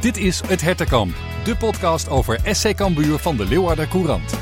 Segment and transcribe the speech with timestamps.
[0.00, 1.14] Dit is Het Hertenkamp,
[1.44, 4.34] de podcast over SC Cambuur van de Leeuwarder Courant.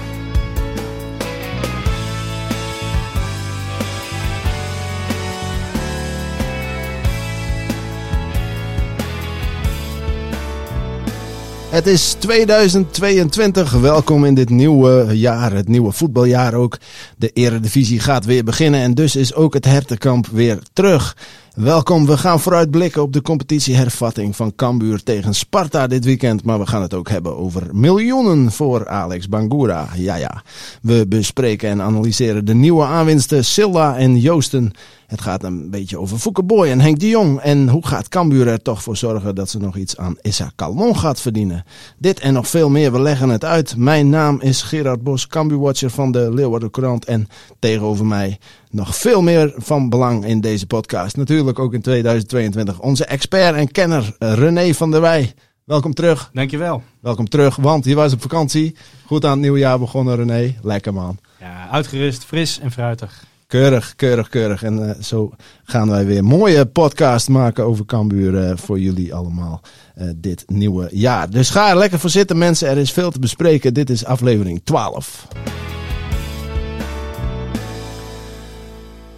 [11.71, 13.73] Het is 2022.
[13.73, 16.79] Welkom in dit nieuwe jaar, het nieuwe voetbaljaar ook.
[17.17, 21.17] De Eredivisie gaat weer beginnen en dus is ook het Hertenkamp weer terug.
[21.59, 26.45] Welkom, we gaan vooruitblikken op de competitiehervatting van Cambuur tegen Sparta dit weekend.
[26.45, 29.89] Maar we gaan het ook hebben over miljoenen voor Alex Bangura.
[29.97, 30.43] Ja, ja.
[30.83, 34.73] We bespreken en analyseren de nieuwe aanwinsten Silla en Joosten.
[35.09, 37.41] Het gaat een beetje over Foukeboy en Henk de Jong.
[37.41, 40.99] En hoe gaat Cambuur er toch voor zorgen dat ze nog iets aan Issa Calmon
[40.99, 41.65] gaat verdienen?
[41.99, 43.77] Dit en nog veel meer, we leggen het uit.
[43.77, 47.05] Mijn naam is Gerard Bos, Cambuurwatcher van de Leeuwarden Courant.
[47.05, 48.39] En tegenover mij
[48.71, 51.17] nog veel meer van belang in deze podcast.
[51.17, 55.35] Natuurlijk ook in 2022 onze expert en kenner René van der Wij.
[55.65, 56.31] Welkom terug.
[56.33, 56.83] Dankjewel.
[57.01, 58.77] Welkom terug, want je was op vakantie.
[59.07, 60.55] Goed aan het nieuwe jaar begonnen René.
[60.63, 61.19] Lekker man.
[61.41, 63.27] Ja, uitgerust, fris en fruitig.
[63.49, 64.63] Keurig, keurig, keurig.
[64.63, 65.31] En uh, zo
[65.65, 69.61] gaan wij weer een mooie podcast maken over Cambuur uh, voor jullie allemaal
[69.99, 71.31] uh, dit nieuwe jaar.
[71.31, 73.75] Dus ga er lekker voor zitten mensen, er is veel te bespreken.
[73.75, 75.27] Dit is aflevering 12.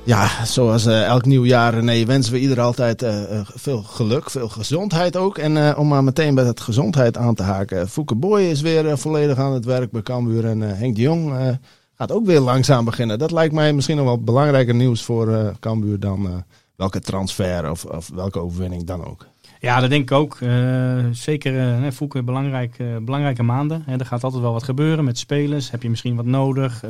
[0.05, 3.07] Ja, zoals elk nieuw jaar nee, wensen we ieder altijd
[3.55, 5.39] veel geluk, veel gezondheid ook.
[5.39, 7.89] En om maar meteen bij dat gezondheid aan te haken.
[7.89, 10.45] Fouke Boy is weer volledig aan het werk bij Cambuur.
[10.45, 11.59] En Henk de Jong
[12.01, 13.19] gaat ook weer langzaam beginnen.
[13.19, 16.45] Dat lijkt mij misschien nog wel belangrijker nieuws voor Cambuur dan
[16.77, 19.27] welke transfer of, of welke overwinning dan ook.
[19.61, 20.41] Ja, dat denk ik ook.
[20.41, 23.83] Uh, zeker uh, belangrijk, uh, belangrijke maanden.
[23.87, 25.71] Hè, er gaat altijd wel wat gebeuren met spelers.
[25.71, 26.85] Heb je misschien wat nodig?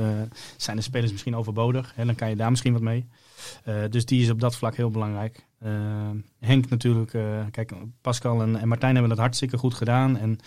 [0.57, 1.93] zijn de spelers misschien overbodig?
[1.97, 3.07] Hè, dan kan je daar misschien wat mee.
[3.91, 5.47] dus die is op dat vlak heel belangrijk.
[6.41, 7.11] Henk natuurlijk,
[7.51, 10.17] kijk, Pascal en, en, Martijn hebben dat hartstikke goed gedaan.
[10.19, 10.39] En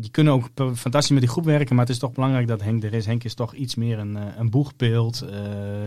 [0.00, 1.74] die kunnen ook fantastisch met die groep werken.
[1.74, 3.06] Maar het is toch belangrijk dat Henk er is.
[3.06, 5.24] Henk is toch iets meer een, een boegbeeld,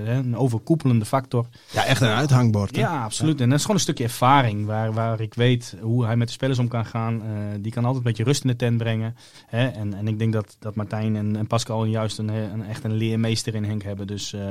[0.05, 1.47] een overkoepelende factor.
[1.71, 2.75] Ja, echt een uithangbord.
[2.75, 2.81] Hè?
[2.81, 3.37] Ja, absoluut.
[3.37, 3.43] Ja.
[3.43, 6.33] En dat is gewoon een stukje ervaring waar, waar ik weet hoe hij met de
[6.33, 7.13] spelers om kan gaan.
[7.13, 7.29] Uh,
[7.59, 9.15] die kan altijd een beetje rust in de tent brengen.
[9.47, 9.67] Hè?
[9.67, 12.93] En, en ik denk dat, dat Martijn en, en Pascal juist een, een, echt een
[12.93, 14.07] leermeester in Henk hebben.
[14.07, 14.41] Dus uh,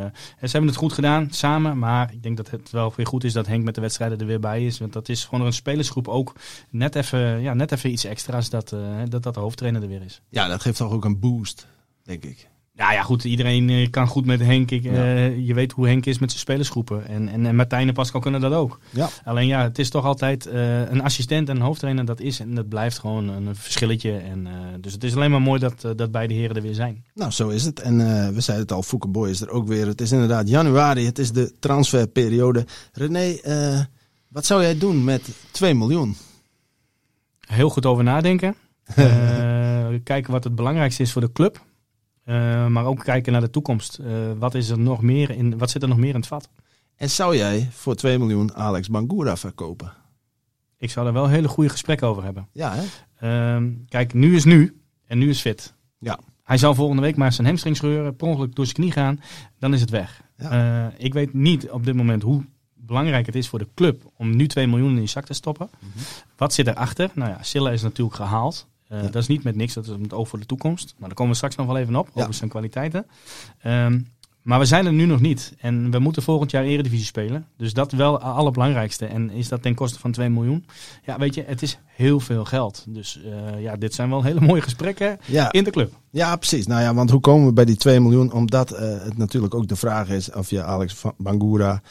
[0.40, 1.78] ze hebben het goed gedaan samen.
[1.78, 4.26] Maar ik denk dat het wel weer goed is dat Henk met de wedstrijden er
[4.30, 4.78] weer bij is.
[4.78, 6.34] Want dat is gewoon een spelersgroep ook
[6.70, 10.02] net even, ja, net even iets extra's dat, uh, dat, dat de hoofdtrainer er weer
[10.02, 10.22] is.
[10.28, 11.66] Ja, dat geeft toch ook een boost,
[12.02, 12.48] denk ik.
[12.74, 13.24] Ja, ja, goed.
[13.24, 14.70] Iedereen kan goed met Henk.
[14.70, 14.92] Ik, ja.
[14.92, 17.06] uh, je weet hoe Henk is met zijn spelersgroepen.
[17.06, 18.78] En, en, en Martijn en Pascal kunnen dat ook.
[18.90, 19.08] Ja.
[19.24, 22.04] Alleen ja, het is toch altijd uh, een assistent en een hoofdtrainer.
[22.04, 24.16] Dat is en dat blijft gewoon een verschilletje.
[24.16, 27.04] En, uh, dus het is alleen maar mooi dat, dat beide heren er weer zijn.
[27.14, 27.80] Nou, zo is het.
[27.80, 27.96] En
[28.34, 29.86] we zeiden het al, Foukeboy is er ook weer.
[29.86, 31.04] Het is inderdaad januari.
[31.04, 32.66] Het is de transferperiode.
[32.92, 33.36] René,
[34.30, 36.16] wat zou jij doen met 2 miljoen?
[37.40, 38.54] Heel goed over nadenken.
[40.04, 41.64] kijken wat het belangrijkste is voor de club.
[42.24, 43.98] Uh, maar ook kijken naar de toekomst.
[44.00, 46.48] Uh, wat, is er nog meer in, wat zit er nog meer in het vat?
[46.96, 49.92] En zou jij voor 2 miljoen Alex Bangura verkopen?
[50.78, 52.48] Ik zou er wel hele goede gesprekken over hebben.
[52.52, 53.58] Ja, hè?
[53.58, 55.74] Uh, kijk, nu is nu en nu is fit.
[55.98, 56.18] Ja.
[56.42, 59.20] Hij zou volgende week maar zijn hamstring scheuren, per ongeluk door zijn knie gaan,
[59.58, 60.22] dan is het weg.
[60.36, 60.92] Ja.
[60.96, 62.44] ik weet niet op dit moment hoe
[62.90, 65.70] belangrijk het is voor de club om nu 2 miljoen in je zak te stoppen.
[65.78, 66.02] Mm -hmm.
[66.36, 67.10] Wat zit erachter?
[67.14, 68.66] Nou ja, Silla is natuurlijk gehaald.
[68.88, 69.08] Uh, ja.
[69.08, 70.94] Dat is niet met niks, dat is met oog voor de toekomst.
[70.98, 72.22] Maar daar komen we straks nog wel even op, ja.
[72.22, 73.06] over zijn kwaliteiten.
[73.66, 74.06] Um,
[74.42, 75.52] maar we zijn er nu nog niet.
[75.58, 77.46] En we moeten volgend jaar Eredivisie spelen.
[77.56, 79.06] Dus dat wel het allerbelangrijkste.
[79.06, 80.64] En is dat ten koste van 2 miljoen?
[81.04, 82.84] Ja, weet je, het is heel veel geld.
[82.88, 85.52] Dus uh, ja, dit zijn wel hele mooie gesprekken ja.
[85.52, 85.92] in de club.
[86.10, 86.66] Ja, precies.
[86.66, 88.32] Nou ja, want hoe komen we bij die 2 miljoen?
[88.32, 91.82] Omdat uh, het natuurlijk ook de vraag is of je Alex Bangura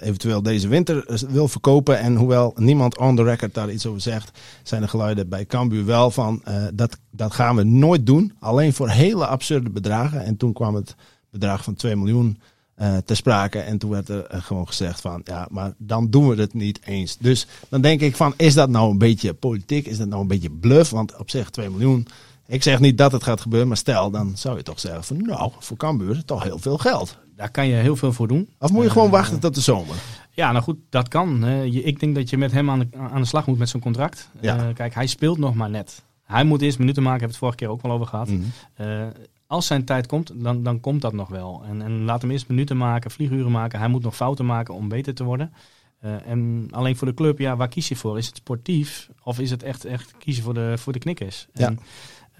[0.00, 1.98] eventueel deze winter wil verkopen.
[1.98, 5.84] En hoewel niemand on the record daar iets over zegt, zijn de geluiden bij Cambuur
[5.84, 8.32] wel van uh, dat, dat gaan we nooit doen.
[8.40, 10.24] Alleen voor hele absurde bedragen.
[10.24, 10.94] En toen kwam het
[11.30, 12.38] bedrag van 2 miljoen
[12.78, 13.58] uh, ter sprake.
[13.58, 17.16] En toen werd er gewoon gezegd van ja, maar dan doen we het niet eens.
[17.16, 19.86] Dus dan denk ik van is dat nou een beetje politiek?
[19.86, 20.90] Is dat nou een beetje bluff?
[20.90, 22.06] Want op zich 2 miljoen.
[22.46, 25.16] Ik zeg niet dat het gaat gebeuren, maar stel, dan zou je toch zeggen van
[25.16, 27.16] nou, voor Cambuur toch heel veel geld.
[27.38, 28.48] Daar kan je heel veel voor doen.
[28.58, 29.96] Of moet je gewoon uh, wachten tot de zomer?
[30.30, 31.44] Ja, nou goed, dat kan.
[31.64, 34.30] Ik denk dat je met hem aan de, aan de slag moet met zo'n contract.
[34.40, 34.56] Ja.
[34.56, 36.02] Uh, kijk, hij speelt nog maar net.
[36.24, 38.28] Hij moet eerst minuten maken, hebben we het vorige keer ook wel over gehad.
[38.28, 38.44] Mm
[38.76, 39.12] -hmm.
[39.46, 41.62] als zijn tijd komt, dan, dan komt dat nog wel.
[41.68, 43.78] En, en laat hem eerst minuten maken, vlieguren maken.
[43.78, 45.52] Hij moet nog fouten maken om beter te worden.
[46.00, 48.18] en alleen voor de club, ja, waar kies je voor?
[48.18, 51.46] Is het sportief of is het echt, echt kiezen voor de, voor de knikkers?
[51.52, 51.66] Ja.
[51.66, 51.78] En,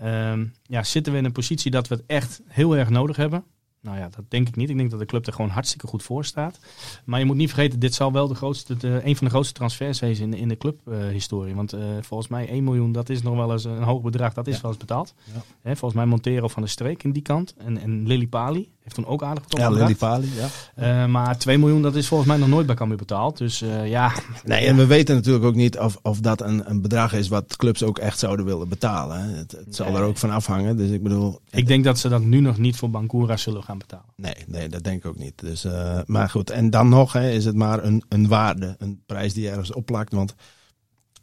[0.05, 3.45] Um, ja, zitten we in een positie dat we het echt heel erg nodig hebben?
[3.81, 4.71] Nou ja, dat denk ik niet.
[4.71, 6.59] Ik denk dat de club er gewoon hartstikke goed voor staat.
[7.05, 9.55] Maar je moet niet vergeten, dit zal wel de grootste, de, een van de grootste
[9.55, 11.55] transfers zijn in, in de clubhistorie.
[11.55, 14.47] Want uh, volgens mij 1 miljoen, dat is nog wel eens een hoog bedrag, dat
[14.47, 14.61] is ja.
[14.61, 15.15] wel eens betaald.
[15.25, 15.43] Ja.
[15.63, 17.55] Hè, volgens mij Montero van de Streek in die kant.
[17.57, 21.05] En, en Lily Pali heeft toen ook aardig Ja, Lily Pali, ja.
[21.05, 23.39] Uh, maar 2 miljoen, dat is volgens mij nog nooit bij Cambuur betaald.
[23.39, 24.13] Dus uh, ja.
[24.45, 27.57] Nee, en we weten natuurlijk ook niet of, of dat een, een bedrag is wat
[27.57, 29.21] clubs ook echt zouden willen betalen.
[29.21, 30.77] Het, het zal er ook van afhangen.
[30.77, 31.41] Dus ik bedoel...
[31.51, 34.07] Ik denk dat ze dat nu nog niet voor Bancura zullen gaan betalen.
[34.17, 35.33] Nee, nee dat denk ik ook niet.
[35.37, 39.03] Dus, uh, maar goed, en dan nog hè, is het maar een, een waarde, een
[39.07, 40.13] prijs die ergens opplakt.
[40.13, 40.35] Want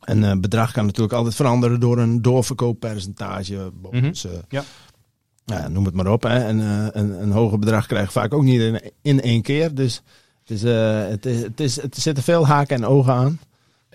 [0.06, 3.72] een bedrag kan natuurlijk altijd veranderen door een doorverkooppercentage.
[3.82, 4.14] Mm -hmm.
[4.50, 4.64] ja.
[5.46, 5.68] Ja.
[5.68, 6.24] noem het maar op.
[6.24, 6.38] Hè.
[6.46, 9.76] En, uh, een, een hoger bedrag krijg je vaak ook niet in, in één keer.
[9.76, 10.02] Dus
[10.46, 13.40] het, is, het, is, het, is, het zitten veel haken en ogen aan.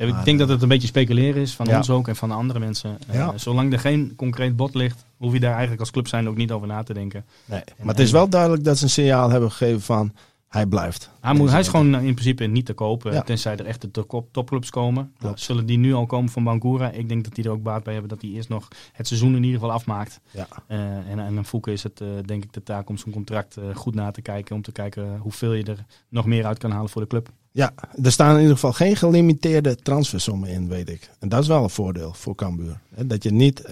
[0.07, 1.77] Ik denk dat het een beetje speculeren is van ja.
[1.77, 2.99] ons ook en van de andere mensen.
[3.13, 3.27] Ja.
[3.27, 6.37] Uh, zolang er geen concreet bod ligt, hoef je daar eigenlijk als club zijn ook
[6.37, 7.25] niet over na te denken.
[7.45, 10.13] Nee, maar het is wel duidelijk dat ze een signaal hebben gegeven van
[10.51, 11.11] hij blijft.
[11.21, 13.23] Hij, moet, hij is gewoon in principe niet te kopen, ja.
[13.23, 15.13] tenzij er echt de top, topclubs komen.
[15.19, 16.91] Nou, zullen die nu al komen van Bangura?
[16.91, 19.37] Ik denk dat die er ook baat bij hebben dat hij eerst nog het seizoen
[19.37, 20.21] in ieder geval afmaakt.
[20.31, 20.47] Ja.
[20.69, 20.79] Uh,
[21.11, 23.65] en, en een Fouke is het uh, denk ik de taak om zijn contract uh,
[23.75, 24.57] goed na te kijken.
[24.57, 27.29] Om te kijken hoeveel je er nog meer uit kan halen voor de club.
[27.53, 31.11] Ja, er staan in ieder geval geen gelimiteerde transfersommen in, weet ik.
[31.19, 32.81] En dat is wel een voordeel voor Cambuur.
[32.97, 33.63] Dat je niet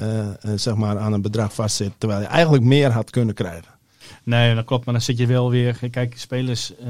[0.55, 3.78] zeg maar aan een bedrag vastzit, terwijl je eigenlijk meer had kunnen krijgen.
[4.25, 4.85] Nee, dat klopt.
[4.85, 5.91] Maar dan zit je wel weer...
[5.91, 6.87] Kijk, spelers uh,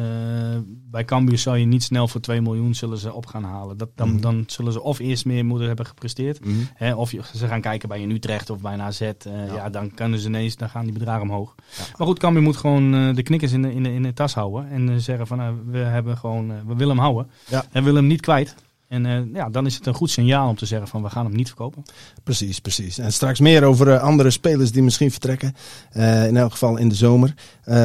[0.67, 3.77] bij Cambuur zou je niet snel voor 2 miljoen zullen ze op gaan halen.
[3.77, 4.21] Dat, dan, mm.
[4.21, 6.45] dan zullen ze of eerst meer moeten hebben gepresteerd.
[6.45, 6.69] Mm.
[6.75, 9.01] Hè, of je, ze gaan kijken bij een Utrecht of bij een AZ.
[9.01, 9.55] Uh, ja.
[9.55, 9.71] ja.
[9.71, 10.57] dan kunnen ze ineens...
[10.57, 11.55] Dan gaan die bedragen omhoog.
[11.57, 11.85] Ja.
[11.97, 14.35] Maar goed, Cambuur moet gewoon uh, de knikkers in de, in, de, in de tas
[14.35, 14.71] houden.
[14.71, 16.49] En zeggen van, we hebben gewoon...
[16.49, 17.31] we willen hem houden.
[17.49, 17.63] Ja.
[17.63, 18.55] En we willen hem niet kwijt.
[18.89, 21.25] En uh, ja, dan is het een goed signaal om te zeggen van we gaan
[21.25, 21.83] hem niet verkopen.
[22.23, 22.99] Precies, precies.
[22.99, 25.55] En straks meer over uh, andere spelers die misschien vertrekken.
[25.97, 27.35] Uh, in elk geval in de zomer.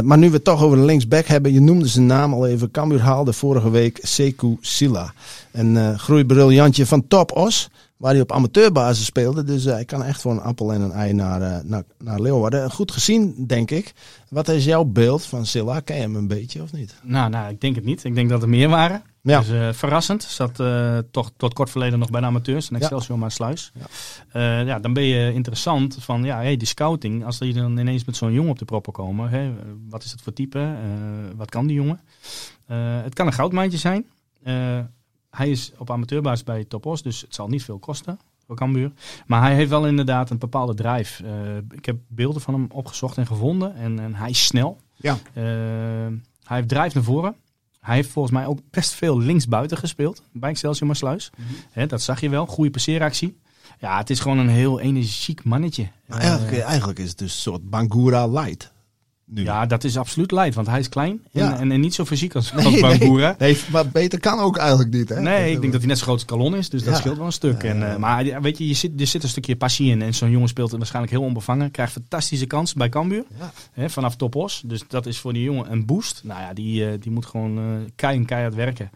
[0.03, 1.53] maar nu we het toch over een linksback hebben.
[1.53, 2.71] Je noemde zijn naam al even.
[2.71, 5.13] Cambuur haalde vorige week Sekou Silla.
[5.51, 7.69] Een groeibriljantje van Top Os.
[7.97, 9.43] Waar hij op amateurbasis speelde.
[9.43, 12.71] Dus hij kan echt voor een appel en een ei naar, naar, naar Leeuwarden.
[12.71, 13.93] Goed gezien, denk ik.
[14.29, 15.79] Wat is jouw beeld van Silla?
[15.79, 16.93] Ken je hem een beetje of niet?
[17.01, 18.03] Nou, nou ik denk het niet.
[18.03, 19.03] Ik denk dat er meer waren.
[19.23, 19.39] Ja.
[19.39, 20.23] Dus uh, verrassend.
[20.23, 22.69] Zat uh, toch tot kort verleden nog bij de amateurs.
[22.69, 23.21] En Excelsior ja.
[23.21, 23.71] maar sluis.
[23.73, 24.59] Ja.
[24.61, 27.25] Uh, ja, dan ben je interessant van ja, hey, die scouting.
[27.25, 29.29] Als je dan ineens met zo'n jongen op de proppen komen.
[29.29, 29.53] Hey,
[29.89, 30.75] wat is het voor type?
[31.35, 31.99] wat kan die jongen?
[33.03, 34.05] het kan een goudmijntje zijn.
[35.29, 37.01] hij is op amateurbasis bij Topos.
[37.01, 38.91] Dus het zal niet veel kosten voor Cambuur.
[39.25, 41.23] Maar hij heeft wel inderdaad een bepaalde drive.
[41.75, 43.75] ik heb beelden van hem opgezocht en gevonden.
[43.75, 44.79] En, en hij is snel.
[44.95, 45.17] Ja.
[45.33, 47.35] hij heeft drive naar voren.
[47.83, 51.31] Hij heeft volgens mij ook best veel linksbuiten gespeeld bij Excelsior Maasluis.
[51.35, 51.87] Mm -hmm.
[51.87, 52.45] dat zag je wel.
[52.45, 53.37] Goede passeeractie.
[53.79, 55.87] Ja, het is gewoon een heel energiek mannetje.
[56.07, 58.72] Nou, eigenlijk, uh, eigenlijk, is het dus een soort Bangura light.
[59.25, 59.43] Nu.
[59.43, 61.57] Ja, dat is absoluut light, want hij is klein en, ja.
[61.59, 63.35] en, en, niet zo fysiek als, nee, als Bangura.
[63.37, 65.09] Nee, nee, maar beter kan ook eigenlijk niet.
[65.09, 65.21] Hè?
[65.21, 67.25] Nee, ik denk dat hij net zo groot als Kalon is, dus dat scheelt wel
[67.25, 67.63] een stuk.
[67.63, 70.01] En, uh, maar weet je, je zit, er zit een stukje passie in.
[70.01, 71.71] En zo'n jongen speelt waarschijnlijk heel onbevangen.
[71.71, 73.23] Krijgt fantastische kans bij Cambuur,
[73.71, 74.63] hè, vanaf Topos.
[74.65, 76.21] Dus dat is voor die jongen een boost.
[76.23, 77.63] Nou ja, die, uh, die moet gewoon uh,
[77.95, 78.89] keihard, keihard werken.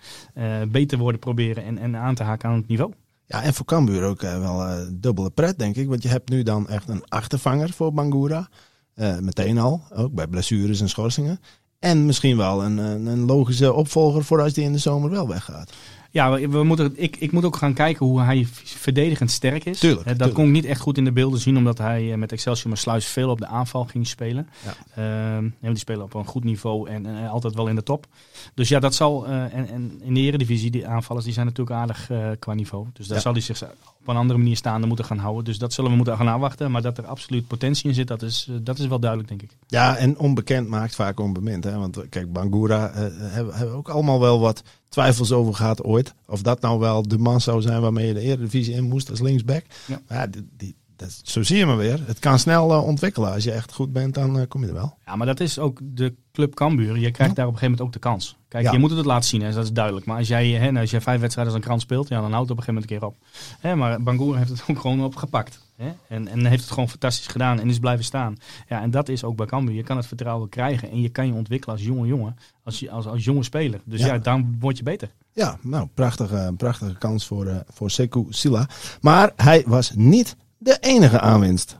[0.71, 2.93] beter worden proberen en, en aan te haken aan het niveau.
[3.25, 5.87] Ja, en voor Cambuur ook wel dubbele pret, denk ik.
[5.87, 8.49] Want je hebt nu dan echt een achtervanger voor Bangura.
[8.99, 11.39] Uh, meteen al, ook bij blessures en schorsingen.
[11.79, 15.73] En misschien wel een, een logische opvolger voor als die in de zomer wel weggaat.
[16.11, 19.79] Ja, we moeten, ik, ik moet ook gaan kijken hoe hij verdedigend sterk is.
[19.79, 20.37] Tuurlijk, dat tuurlijk.
[20.37, 23.05] kon ik niet echt goed in de beelden zien, omdat hij met Excelsior maar Sluis
[23.05, 24.49] veel op de aanval ging spelen.
[24.95, 25.39] Ja.
[25.39, 28.07] Uh, die spelen op een goed niveau en, en, altijd wel in de top.
[28.53, 29.27] Dus ja, dat zal.
[29.27, 32.87] Uh, en, en, in de Eredivisie, die aanvallers, die zijn natuurlijk aardig qua niveau.
[32.93, 33.23] Dus daar ja.
[33.23, 33.63] zal hij zich
[34.07, 35.43] op een andere manier staande moeten gaan houden.
[35.43, 36.71] Dus dat zullen we moeten gaan afwachten.
[36.71, 39.57] Maar dat er absoluut potentie in zit, dat is, dat is wel duidelijk, denk ik.
[39.67, 41.63] Ja, en onbekend maakt vaak onbemind.
[41.63, 41.77] Hè?
[41.77, 46.13] Want kijk, Bangura hebben, hebben ook allemaal wel wat twijfels over gehad ooit.
[46.25, 49.19] Of dat nou wel de man zou zijn waarmee je de Eredivisie in moest als
[49.19, 49.65] linksback.
[49.85, 50.01] Ja.
[50.07, 51.99] Maar ja, die, die, dat, zo zie je maar weer.
[52.05, 53.33] Het kan snel uh, ontwikkelen.
[53.33, 54.97] Als je echt goed bent, dan uh, kom je er wel.
[55.05, 56.97] Ja, maar dat is ook de club Cambuur.
[56.97, 57.41] Je krijgt ja.
[57.41, 58.37] daar op een gegeven moment ook de kans.
[58.47, 58.71] Kijk, ja.
[58.71, 60.05] je moet het laten zien, hè, dat is duidelijk.
[60.05, 62.49] Maar als jij, hè, als jij vijf wedstrijden als een krant speelt, ja, dan houdt
[62.49, 63.59] het op een gegeven moment een keer op.
[63.59, 65.65] Hè, maar Bangour heeft het ook gewoon opgepakt.
[65.75, 68.37] Hè, en, en heeft het gewoon fantastisch gedaan en is blijven staan.
[68.67, 69.75] Ja, en dat is ook bij Cambuur.
[69.75, 73.05] Je kan het vertrouwen krijgen en je kan je ontwikkelen als jonge jongen, als, als,
[73.05, 73.81] als jonge speler.
[73.83, 74.05] Dus ja.
[74.07, 75.11] ja, dan word je beter.
[75.33, 78.69] Ja, nou, prachtige, prachtige kans voor, uh, voor Sekou Silla.
[79.01, 81.77] Maar hij was niet de enige aanwinst.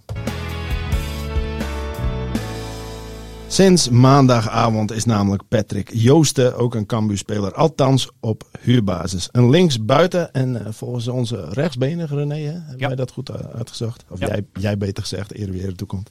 [3.49, 9.29] Sinds maandagavond is namelijk Patrick Joosten ook een Cambuur-speler, althans op huurbasis.
[9.31, 12.87] Een linksbuiten en uh, volgens onze rechtsbenige René, hè, hebben Ja.
[12.87, 14.05] wij dat goed uh, uitgezocht?
[14.09, 14.27] Of Ja.
[14.27, 16.09] jij, jij beter gezegd, eer wie er toekomt.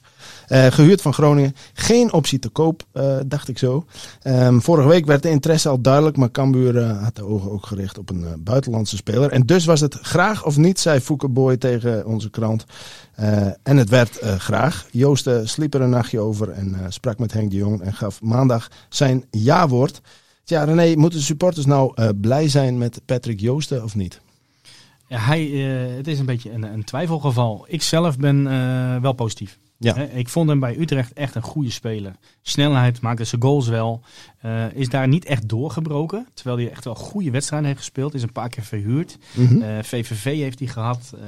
[0.49, 3.85] Uh, gehuurd van Groningen, geen optie te koop, uh, dacht ik zo.
[4.23, 7.65] Um, vorige week werd de interesse al duidelijk, maar Cambuur uh, had de ogen ook
[7.65, 9.31] gericht op een buitenlandse speler.
[9.31, 12.65] En dus was het graag of niet, zei Boy tegen onze krant.
[13.19, 14.87] Uh, en het werd uh, graag.
[14.91, 18.71] Joosten sliep er een nachtje over en sprak met Henk de Jong en gaf maandag
[18.89, 20.01] zijn ja-woord.
[20.43, 24.21] Ja, René, moeten supporters nou blij zijn met Patrick Joosten of niet?
[25.07, 25.45] Hij,
[25.97, 27.65] het is een beetje een, een twijfelgeval.
[27.67, 28.43] Ik zelf ben
[29.01, 29.57] wel positief.
[29.79, 29.95] Ja.
[29.95, 32.15] Ik vond hem bij Utrecht echt een goede speler.
[32.41, 34.01] Snelheid, maakte zijn goals wel.
[34.45, 36.27] Uh, is daar niet echt doorgebroken.
[36.33, 38.13] Terwijl hij echt wel goede wedstrijden heeft gespeeld.
[38.13, 39.17] Is een paar keer verhuurd.
[39.35, 39.53] Mhm.
[39.53, 39.83] Mm -hmm.
[39.83, 41.13] VVV heeft hij gehad.
[41.15, 41.21] Uh,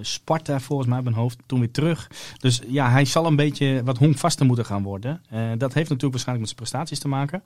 [0.00, 1.38] Sparta volgens mij op mijn hoofd.
[1.46, 2.10] Toen weer terug.
[2.38, 5.22] Dus ja, hij zal een beetje wat honkvaster moeten gaan worden.
[5.58, 7.42] Dat heeft natuurlijk waarschijnlijk met zijn prestaties te maken.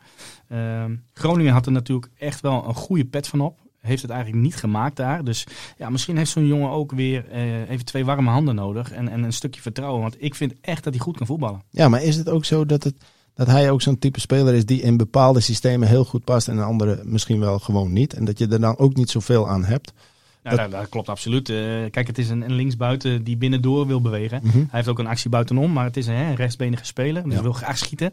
[1.15, 4.57] Groningen had er natuurlijk echt wel een goede pet van op heeft het eigenlijk niet
[4.57, 5.25] gemaakt daar.
[5.25, 5.47] Dus
[5.77, 8.93] ja, misschien heeft zo'n jongen ook weer uh, even twee warme handen nodig.
[8.93, 10.01] En, en een stukje vertrouwen.
[10.01, 11.63] Want ik vind echt dat hij goed kan voetballen.
[11.71, 12.95] Ja, maar is het ook zo dat, het,
[13.35, 16.57] dat hij ook zo'n type speler is die in bepaalde systemen heel goed past en
[16.57, 18.15] in andere misschien wel gewoon niet?
[18.15, 19.93] En dat je er dan ook niet zoveel aan hebt?
[20.43, 20.71] Nou, dat...
[20.71, 21.49] Dat, dat, klopt absoluut.
[21.49, 21.57] Uh,
[21.91, 24.41] kijk, het is een, een linksbuiten die binnendoor wil bewegen.
[24.43, 24.57] Mhm.
[24.57, 27.23] Hij heeft ook een actie buitenom, maar het is een hè, rechtsbenige speler.
[27.25, 27.43] Dus Ja.
[27.43, 28.13] wil graag schieten.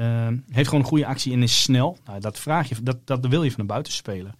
[0.00, 1.98] Uh, heeft gewoon een goede actie en is snel.
[2.06, 4.34] Nou, dat, vraag je, dat, dat wil je van een buitenspeler.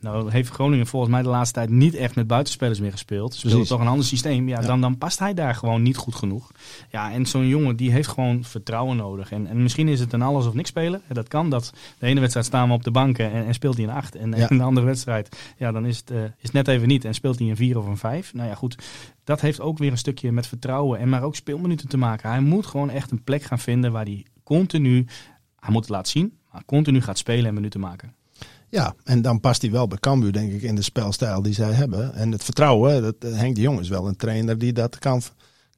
[0.00, 3.34] Nou heeft Groningen volgens mij de laatste tijd niet echt met buitenspelers meer gespeeld.
[3.34, 4.48] Ze speelden toch een ander systeem.
[4.48, 4.66] Ja, Ja.
[4.66, 6.50] Dan, dan past hij daar gewoon niet goed genoeg.
[6.90, 9.32] Ja, en zo'n jongen die heeft gewoon vertrouwen nodig.
[9.32, 11.02] En, en misschien is het een alles of niks spelen.
[11.08, 11.50] Dat kan.
[11.50, 14.14] Dat de ene wedstrijd staan we op de banken en, en speelt hij een 8.
[14.14, 14.48] En, Ja.
[14.48, 17.04] en de andere wedstrijd, ja, dan is het, uh, is het net even niet.
[17.04, 18.34] En speelt hij een 4 of een 5.
[18.34, 18.76] Nou ja, goed.
[19.24, 22.30] Dat heeft ook weer een stukje met vertrouwen en maar ook speelminuten te maken.
[22.30, 25.06] Hij moet gewoon echt een plek gaan vinden waar hij continu,
[25.60, 28.14] hij moet het laten zien, maar continu gaat spelen en minuten maken.
[28.70, 31.72] Ja, en dan past hij wel bij Cambuur, denk ik, in de spelstijl die zij
[31.72, 32.14] hebben.
[32.14, 35.22] En het vertrouwen, dat, eh, Henk de Jong is wel een trainer die dat kan,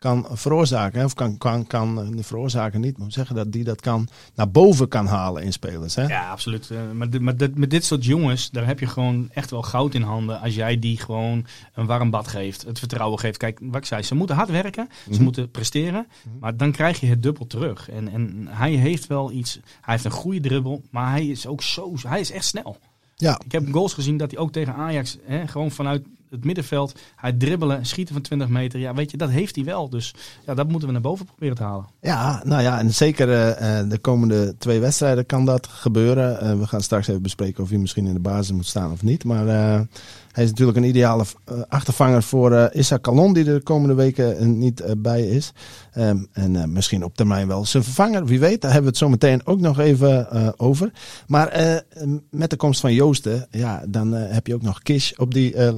[0.01, 1.05] kan veroorzaken.
[1.05, 4.89] Of kan, kan, kan eh, veroorzaken niet, maar zeggen dat die dat kan naar boven
[4.89, 5.95] kan halen in spelers.
[5.95, 6.03] Hè?
[6.07, 6.69] Ja, absoluut.
[6.73, 9.63] Uh, maar dit, maar dit, met dit soort jongens, daar heb je gewoon echt wel
[9.63, 10.41] goud in handen.
[10.41, 13.37] Als jij die gewoon een warm bad geeft, het vertrouwen geeft.
[13.37, 15.23] Kijk, wat ik zei, ze moeten hard werken, ze Mhm.
[15.23, 16.07] moeten presteren.
[16.41, 17.91] Maar dan krijg je het dubbel terug.
[17.91, 21.63] En, en hij heeft wel iets, hij heeft een goede dribbel, maar hij is ook
[21.63, 22.77] zo, hij is echt snel.
[23.17, 26.99] Ja, Ik heb goals gezien dat hij ook tegen Ajax, hè, gewoon vanuit het middenveld,
[27.17, 28.81] hij dribbelen, schieten van 20 meter.
[28.81, 29.89] Ja, weet je, dat heeft hij wel.
[29.89, 30.15] Dus
[30.47, 31.87] ja, dat moeten we naar boven proberen te halen.
[32.01, 36.45] ja, nou ja, en zeker uh, de komende twee wedstrijden kan dat gebeuren.
[36.45, 39.03] Uh, we gaan straks even bespreken of hij misschien in de basis moet staan of
[39.03, 39.25] niet.
[39.25, 39.47] Maar
[40.33, 41.25] hij is natuurlijk een ideale
[41.69, 45.53] achtervanger voor uh, Issa Kalon, die er de komende weken niet bij is.
[45.97, 48.61] Um, en misschien op termijn wel zijn vervanger, wie weet.
[48.61, 50.93] Daar hebben we het zo meteen ook nog even over.
[51.27, 51.83] Maar
[52.31, 55.71] met de komst van Joosten, ja, dan heb je ook nog Kish op die uh,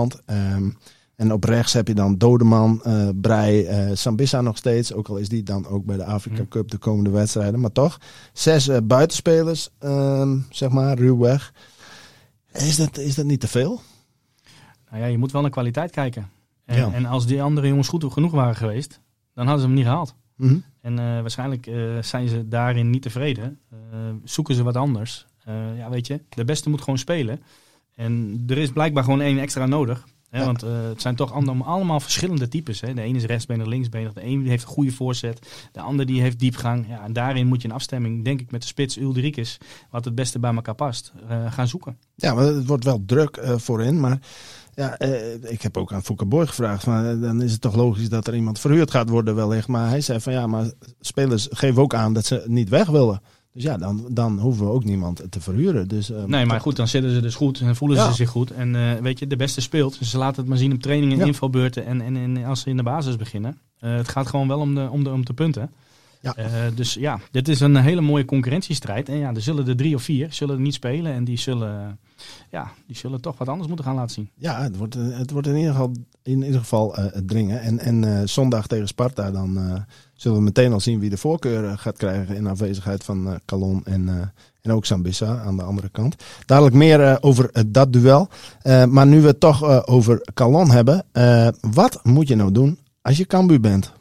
[0.00, 0.22] linkerkant.
[0.56, 0.76] Um,
[1.16, 4.92] en op rechts heb je dan Dodeman, uh, Brei, uh, Sambissa nog steeds.
[4.92, 6.48] Ook al is die dan ook bij de Afrika Mm.
[6.48, 7.60] Cup de komende wedstrijden.
[7.60, 8.00] Maar toch,
[8.32, 11.52] zes uh, buitenspelers, um, zeg maar, ruwweg.
[12.52, 13.80] Is dat, is dat niet te veel?
[14.90, 16.30] Nou ja, je moet wel naar kwaliteit kijken.
[16.64, 16.92] En, Ja.
[16.92, 19.00] en als die andere jongens goed genoeg waren geweest,
[19.34, 20.14] dan hadden ze hem niet gehaald.
[20.36, 20.64] Mm -hmm.
[20.80, 23.58] En uh, waarschijnlijk uh, zijn ze daarin niet tevreden.
[23.72, 23.78] Uh,
[24.24, 25.26] zoeken ze wat anders.
[25.76, 27.40] Ja, weet je, de beste moet gewoon spelen.
[27.96, 30.06] En er is blijkbaar gewoon één extra nodig.
[30.30, 30.44] Hè, Ja.
[30.44, 32.80] Want uh, het zijn toch allemaal, allemaal verschillende types.
[32.80, 32.94] Hè.
[32.94, 34.12] De ene is rechtsbenig, linksbenig.
[34.12, 35.68] De ene heeft een goede voorzet.
[35.72, 36.88] De ander die heeft diepgang.
[36.88, 39.58] Ja, en daarin moet je een afstemming, denk ik, met de spits Ulrikes,
[39.90, 41.98] wat het beste bij elkaar past, uh, gaan zoeken.
[42.14, 44.00] Ja, maar het wordt wel druk uh, voorin.
[44.00, 44.18] Maar
[44.74, 44.98] ja,
[45.42, 46.86] ik heb ook aan Fouke Boy gevraagd.
[46.86, 49.68] Maar dan is het toch logisch dat er iemand verhuurd gaat worden wellicht.
[49.68, 53.20] Maar hij zei van ja, maar spelers geven ook aan dat ze niet weg willen.
[53.56, 55.88] Dus ja, dan, dan hoeven we ook niemand te verhuren.
[55.88, 58.08] Dus, uh, nee, maar goed, dan zitten ze dus goed en voelen Ja.
[58.08, 58.50] ze zich goed.
[58.50, 59.98] En uh, weet je, de beste speelt.
[59.98, 61.26] Dus ze laten het maar zien op trainingen en Ja.
[61.26, 63.58] invalbeurten en, en, en als ze in de basis beginnen.
[63.80, 65.70] Uh, het gaat gewoon wel om de, om de, om de punten.
[66.34, 66.44] Ja.
[66.44, 69.08] Uh, dus ja, dit is een hele mooie concurrentiestrijd.
[69.08, 71.12] En ja, er zullen er drie of vier zullen er niet spelen.
[71.12, 71.98] En die zullen,
[72.50, 74.30] ja, die zullen toch wat anders moeten gaan laten zien.
[74.34, 75.92] Ja, het wordt, het wordt in ieder geval,
[76.22, 77.60] in ieder geval uh, dringen.
[77.60, 81.78] En, en uh, zondag tegen Sparta, dan zullen we meteen al zien wie de voorkeur
[81.78, 86.24] gaat krijgen in aanwezigheid van Calon en, en ook Sambissa aan de andere kant.
[86.46, 88.28] Dadelijk meer over dat duel.
[88.88, 91.04] Maar nu we het toch over Calon hebben,
[91.60, 93.92] wat moet je nou doen als je Cambuur bent?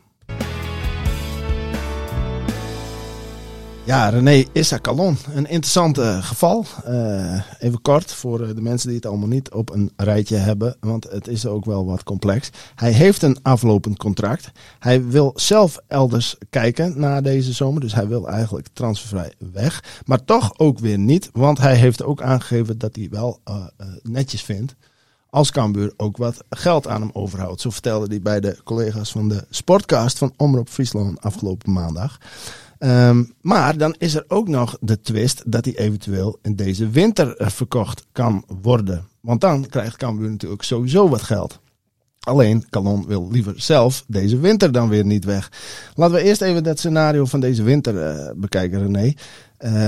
[3.86, 5.18] Ja, René Issa Calon.
[5.34, 6.66] Een interessant uh, geval.
[6.88, 10.76] Uh, even kort voor uh, de mensen die het allemaal niet op een rijtje hebben.
[10.80, 12.50] Want het is ook wel wat complex.
[12.76, 14.52] Hij heeft een aflopend contract.
[14.80, 17.82] Hij wil zelf elders kijken na deze zomer.
[17.82, 19.84] Dus hij wil eigenlijk transfervrij weg.
[20.06, 21.30] Maar toch ook weer niet.
[21.34, 23.40] Want hij heeft ook aangegeven dat hij wel
[24.04, 24.76] netjes vindt.
[25.30, 27.62] Als Cambuur ook wat geld aan hem overhoudt.
[27.62, 32.18] Zo vertelde hij bij de collega's van de Sportcast van Omroep Friesland afgelopen maandag.
[32.80, 37.38] Um, maar dan is er ook nog de twist dat hij eventueel in deze winter
[37.38, 39.08] eh, verkocht kan worden.
[39.20, 41.60] Want dan krijgt Cambuur natuurlijk sowieso wat geld.
[42.20, 45.52] Alleen, Calon wil liever zelf deze winter dan weer niet weg.
[45.96, 49.14] Laten we eerst even dat scenario van deze winter uh, bekijken, René.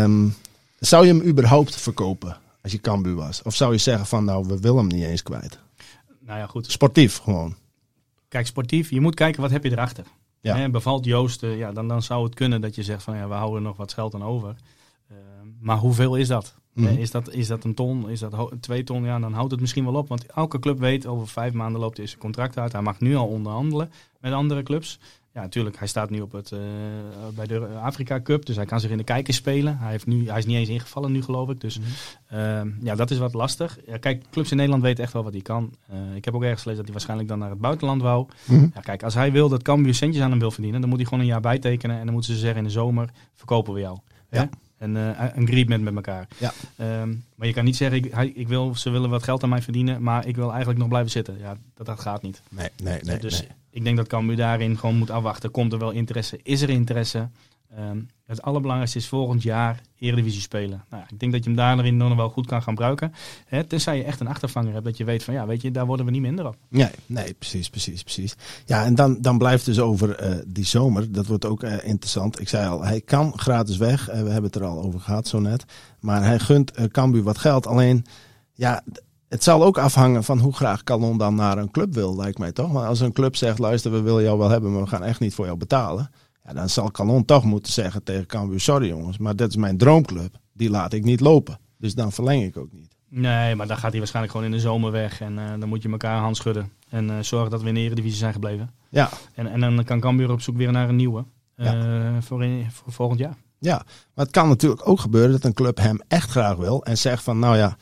[0.04, 0.36] Um,
[0.80, 3.42] zou je hem überhaupt verkopen als je Cambuur was?
[3.42, 5.60] Of zou je zeggen van, nou, we willen hem niet eens kwijt?
[6.20, 6.72] Nou ja, goed.
[6.72, 7.56] Sportief gewoon.
[8.28, 8.90] Kijk, sportief.
[8.90, 10.04] Je moet kijken, wat heb je erachter?
[10.56, 10.70] Ja.
[10.70, 13.62] bevalt Joost, ja, dan, dan zou het kunnen dat je zegt van ja, we houden
[13.62, 14.56] nog wat geld aan over.
[15.12, 15.18] Uh,
[15.60, 16.56] maar hoeveel is dat?
[16.74, 16.98] Mhm.
[16.98, 17.34] is dat?
[17.34, 18.10] Is dat een ton?
[18.10, 19.04] Is dat twee ton?
[19.04, 20.08] Ja, dan houdt het misschien wel op.
[20.08, 22.72] Want elke club weet, over vijf maanden loopt zijn contract uit.
[22.72, 25.00] Hij mag nu al onderhandelen met andere clubs.
[25.38, 25.78] Ja, natuurlijk.
[25.78, 26.60] Hij staat nu op het, uh,
[27.36, 28.46] bij de Afrika Cup.
[28.46, 29.78] Dus hij kan zich in de kijkers spelen.
[29.78, 31.62] Hij, heeft nu, hij is niet eens ingevallen nu, geloof ik.
[31.62, 31.86] Dus mm
[32.82, 33.78] ja, dat is wat lastig.
[33.88, 35.74] Ja, kijk, clubs in Nederland weten echt wel wat hij kan.
[35.94, 38.28] Uh, ik heb ook ergens gelezen dat hij waarschijnlijk dan naar het buitenland wou.
[38.46, 38.68] Mhm.
[38.74, 41.08] ja, kijk, als hij wil dat Cambuur centjes aan hem wil verdienen, dan moet hij
[41.08, 41.98] gewoon een jaar bijtekenen.
[41.98, 43.98] En dan moeten ze zeggen in de zomer, verkopen we jou.
[44.30, 44.50] Ja.
[44.78, 46.28] En uh, een agreement met elkaar.
[46.38, 46.54] Ja.
[47.02, 49.50] Um, maar je kan niet zeggen, ik, hij, ik wil, ze willen wat geld aan
[49.50, 51.38] mij verdienen, maar ik wil eigenlijk nog blijven zitten.
[51.40, 52.42] Ja, dat, dat gaat niet.
[52.50, 53.18] Nee, nee, nee.
[53.18, 53.50] Dus nee.
[53.70, 55.52] ik denk dat Cambuur daarin gewoon moet afwachten.
[55.52, 56.40] Komt er wel interesse?
[56.44, 57.30] Is er interesse?
[57.80, 60.84] Um, het allerbelangrijkste is volgend jaar Eredivisie spelen.
[60.90, 63.14] Nou, ik denk dat je hem daarin nog wel goed kan gaan gebruiken.
[63.46, 64.86] Hè, tenzij je echt een achtervanger hebt.
[64.86, 66.56] Dat je weet van ja, weet je, daar worden we niet minder op.
[66.70, 68.36] Nee, nee precies, precies, precies.
[68.66, 71.12] Ja, en dan, dan blijft dus over uh, die zomer.
[71.12, 72.40] Dat wordt ook uh, interessant.
[72.40, 74.10] Ik zei al, hij kan gratis weg.
[74.10, 75.66] Uh, we hebben het er al over gehad zo net.
[76.00, 77.68] Maar hij gunt Cambuur wat geld.
[77.68, 78.06] Alleen,
[78.54, 78.84] ja,
[79.28, 82.52] het zal ook afhangen van hoe graag Calon dan naar een club wil, lijkt mij
[82.52, 82.72] toch.
[82.72, 85.20] Maar als een club zegt, luister, we willen jou wel hebben, maar we gaan echt
[85.20, 86.10] niet voor jou betalen
[86.48, 89.78] ja, dan zal Calon toch moeten zeggen tegen Cambuur, sorry jongens, maar dit is mijn
[89.78, 90.40] droomclub.
[90.54, 91.60] Die laat ik niet lopen.
[91.78, 92.96] Dus dan verleng ik ook niet.
[93.10, 95.22] Nee, maar dan gaat hij waarschijnlijk gewoon in de zomer weg.
[95.22, 96.72] En uh, dan moet je elkaar hand schudden.
[96.90, 98.72] En uh, zorgen dat we in de Eredivisie zijn gebleven.
[98.90, 99.10] Ja.
[99.34, 101.26] En, en dan kan Cambuur op zoek weer naar een nieuwe.
[101.56, 102.22] Uh, ja.
[102.22, 103.36] voor, in, voor volgend jaar.
[103.60, 103.76] Ja,
[104.14, 106.84] maar het kan natuurlijk ook gebeuren dat een club hem echt graag wil.
[106.84, 107.78] En zegt van, nou ja,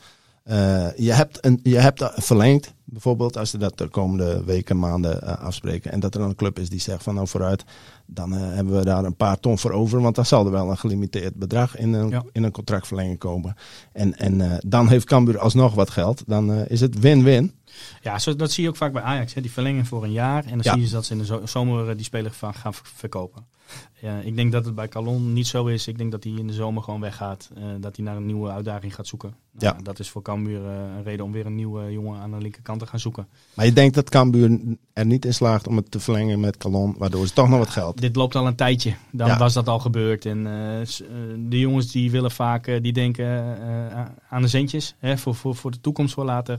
[0.96, 2.74] je, hebt een, je hebt verlengd.
[2.84, 5.92] Bijvoorbeeld als ze dat de komende weken, maanden afspreken.
[5.92, 7.64] En dat er dan een club is die zegt van, nou vooruit
[8.06, 10.00] dan uh, hebben we daar een paar ton voor over.
[10.00, 13.56] Want dan zal er wel een gelimiteerd bedrag in een, in een contractverlenging komen.
[13.92, 16.22] En, en dan heeft Cambuur alsnog wat geld.
[16.26, 17.54] Dan is het win-win.
[18.02, 19.34] Ja, zo, dat zie je ook vaak bij Ajax.
[19.34, 19.40] Hè.
[19.40, 20.44] Die verlengen voor een jaar.
[20.44, 20.72] En dan ja.
[20.72, 23.46] zie je dat ze in de zomer die speler gaan verkopen.
[24.00, 25.88] Ja, ik denk dat het bij Calon niet zo is.
[25.88, 27.50] Ik denk dat hij in de zomer gewoon weggaat.
[27.58, 29.34] Uh, dat hij naar een nieuwe uitdaging gaat zoeken.
[29.52, 29.82] Nou, ja.
[29.82, 32.80] Dat is voor Cambuur uh, een reden om weer een nieuwe jongen aan de linkerkant
[32.80, 33.26] te gaan zoeken.
[33.54, 34.60] Maar je denkt dat Cambuur
[34.92, 37.68] er niet in slaagt om het te verlengen met Calon, waardoor ze toch nog wat
[37.68, 38.00] geld.
[38.00, 38.94] Dit loopt al een tijdje.
[39.12, 39.38] Dan ja.
[39.38, 40.26] was dat al gebeurd.
[40.26, 41.08] En uh,
[41.48, 43.58] de jongens die willen vaak, die denken
[44.28, 44.94] aan de centjes.
[44.98, 46.58] Hè, voor, voor, voor de toekomst voor later.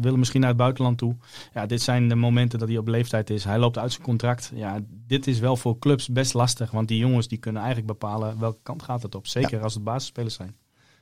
[0.00, 1.16] willen misschien naar het buitenland toe.
[1.54, 3.44] Ja, dit zijn de momenten dat hij op leeftijd is.
[3.44, 4.52] Hij loopt uit zijn contract.
[4.54, 6.57] Ja, dit is wel voor clubs best lastig.
[6.70, 9.26] Want die jongens die kunnen eigenlijk bepalen welke kant gaat het op.
[9.26, 10.56] Zeker als het basisspelers zijn.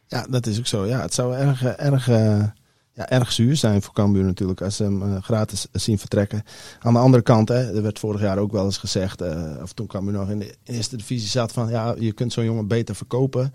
[0.07, 0.87] Ja, dat is ook zo.
[0.87, 2.07] Ja, het zou erg, erg,
[2.93, 6.43] ja, erg zuur zijn voor Cambuur natuurlijk als ze hem uh, gratis zien vertrekken.
[6.81, 9.73] Aan de andere kant, hè, er werd vorig jaar ook wel eens gezegd, uh, of
[9.73, 12.95] toen Cambuur nog in de eerste divisie zat, van ja, je kunt zo'n jongen beter
[12.95, 13.55] verkopen.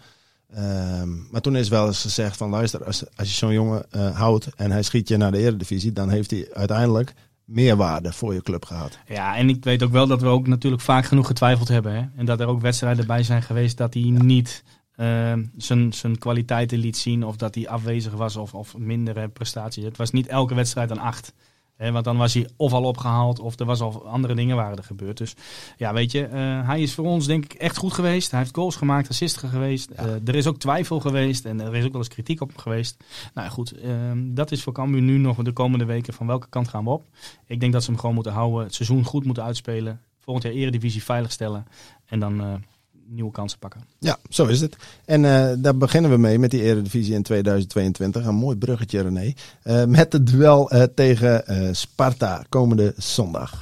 [0.58, 4.50] Um, maar toen is wel eens gezegd van luister, als, als je zo'n jongen houdt
[4.56, 7.14] en hij schiet je naar de eredivisie, dan heeft hij uiteindelijk
[7.52, 9.00] meerwaarde voor je club gehad.
[9.06, 11.94] Ja, en ik weet ook wel dat we ook natuurlijk vaak genoeg getwijfeld hebben.
[11.94, 12.06] Hè?
[12.16, 14.24] En dat er ook wedstrijden bij zijn geweest dat hij ja.
[14.24, 14.64] niet
[14.98, 17.26] uh, zijn, zijn kwaliteiten liet zien.
[17.26, 19.84] Of dat hij afwezig was of, of mindere prestaties.
[19.84, 21.34] Het was niet elke wedstrijd een acht.
[21.82, 24.78] He, want dan was hij of al opgehaald of er was al andere dingen waren
[24.78, 25.18] er gebeurd.
[25.18, 25.36] Dus
[25.78, 28.32] ja, weet je, uh, hij is voor ons denk ik echt goed geweest.
[28.32, 29.90] Hij heeft goals gemaakt, assisten geweest.
[29.96, 30.06] Ja.
[30.06, 32.58] Uh, er is ook twijfel geweest en er is ook wel eens kritiek op hem
[32.58, 33.04] geweest.
[33.34, 36.68] Nou goed, uh, dat is voor Cambuur nu nog de komende weken van welke kant
[36.68, 37.06] gaan we op.
[37.46, 40.02] Ik denk dat ze hem gewoon moeten houden, het seizoen goed moeten uitspelen.
[40.20, 41.68] Volgend jaar eredivisie veiligstellen
[42.06, 42.64] en dan
[43.12, 43.82] nieuwe kansen pakken.
[44.00, 44.76] Ja, zo is het.
[45.06, 48.26] En uh, daar beginnen we mee met die Eredivisie in 2022.
[48.26, 49.34] Een mooi bruggetje, René.
[49.64, 51.44] Uh, met het duel uh, tegen
[51.76, 53.62] Sparta komende zondag.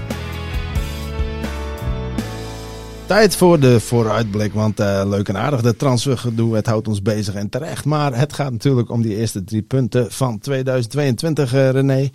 [3.06, 7.50] Tijd voor de vooruitblik, want leuk en aardig de transfergedoe, het houdt ons bezig en
[7.50, 7.86] terecht.
[7.86, 12.10] Maar het gaat natuurlijk om die eerste drie punten van 2022, René.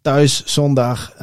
[0.00, 1.14] Thuis, zondag,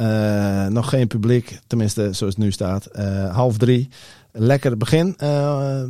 [0.68, 2.88] nog geen publiek, tenminste zoals het nu staat,
[3.30, 3.88] half drie
[4.32, 5.16] lekker begin.
[5.22, 5.82] Uh,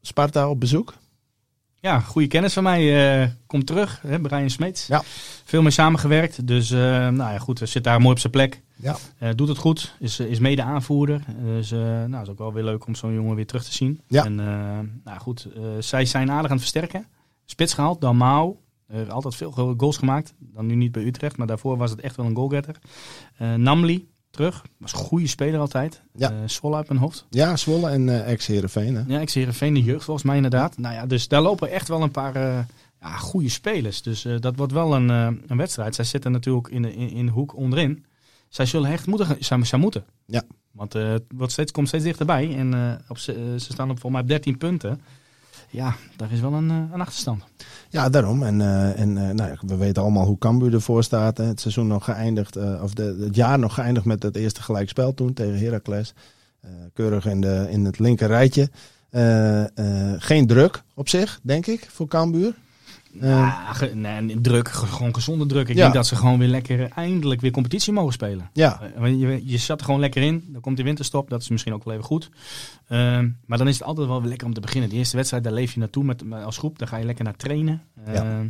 [0.00, 0.94] Sparta op bezoek.
[1.80, 4.02] Ja, goede kennis van mij uh, komt terug.
[4.06, 4.86] Hè, Brian Smeets.
[4.86, 5.02] Ja.
[5.44, 6.46] Veel mee samengewerkt.
[6.46, 8.62] Dus uh, nou ja, goed, zit daar mooi op zijn plek.
[8.76, 8.96] Ja.
[9.22, 9.94] Uh, doet het goed.
[9.98, 11.24] Is, is mede aanvoerder.
[11.44, 14.00] Dus nou, is ook wel weer leuk om zo'n jongen weer terug te zien.
[14.06, 14.24] Ja.
[14.24, 14.34] En
[15.04, 17.06] nou goed, zij zijn aardig aan het versterken.
[17.44, 18.60] Spits gehaald, dan Mao.
[19.08, 20.34] altijd veel goals gemaakt.
[20.38, 22.76] Dan nu niet bij Utrecht, maar daarvoor was het echt wel een goalgetter.
[23.56, 24.62] Namli, terug.
[24.76, 26.02] Was een goede speler altijd.
[26.14, 26.32] Ja.
[26.32, 27.26] Uh, Zwolle uit mijn hoofd.
[27.30, 29.04] Ja, Zwolle en uh, ex-Herenveen.
[29.08, 30.78] Ja, ex-Herenveen, de jeugd volgens mij inderdaad.
[30.78, 32.58] Nou ja, dus daar lopen echt wel een paar uh,
[33.00, 34.02] ja, goede spelers.
[34.02, 35.94] Dus dat wordt wel een, een wedstrijd.
[35.94, 38.04] Zij zitten natuurlijk in de, in, in de hoek onderin.
[38.48, 39.36] Zij zullen echt moeten.
[39.40, 40.04] Zij, zij moeten.
[40.26, 40.42] Ja.
[40.70, 42.56] Want het wordt steeds, komt steeds dichterbij.
[42.56, 45.00] En op, ze staan op volgens mij op 13 punten.
[45.72, 47.44] Ja, daar is wel een, een achterstand.
[47.88, 48.42] Ja, daarom.
[48.42, 51.38] En, uh, en uh, nou ja, we weten allemaal hoe Cambuur ervoor staat.
[51.38, 55.32] Het seizoen nog geëindigd, of de, het jaar nog geëindigd met het eerste gelijkspel toen
[55.32, 56.14] tegen Heracles.
[56.92, 58.70] keurig in, de, in het linker rijtje.
[60.18, 62.54] geen druk op zich, denk ik, voor Cambuur.
[63.20, 65.68] Ja, ge, nee, druk, gewoon gezonde druk.
[65.68, 65.82] Ik Ja.
[65.82, 68.50] denk dat ze gewoon weer lekker eindelijk weer competitie mogen spelen.
[68.52, 70.44] Ja, Uh, je, je zat er gewoon lekker in.
[70.48, 71.30] Dan komt die winterstop.
[71.30, 72.30] Dat is misschien ook wel even goed.
[72.88, 74.90] Ehm, maar dan is het altijd wel weer lekker om te beginnen.
[74.90, 76.78] De eerste wedstrijd, daar leef je naartoe met, met- als groep.
[76.78, 77.82] Daar ga je lekker naar trainen.
[78.06, 78.12] Ja.
[78.12, 78.46] Ehm,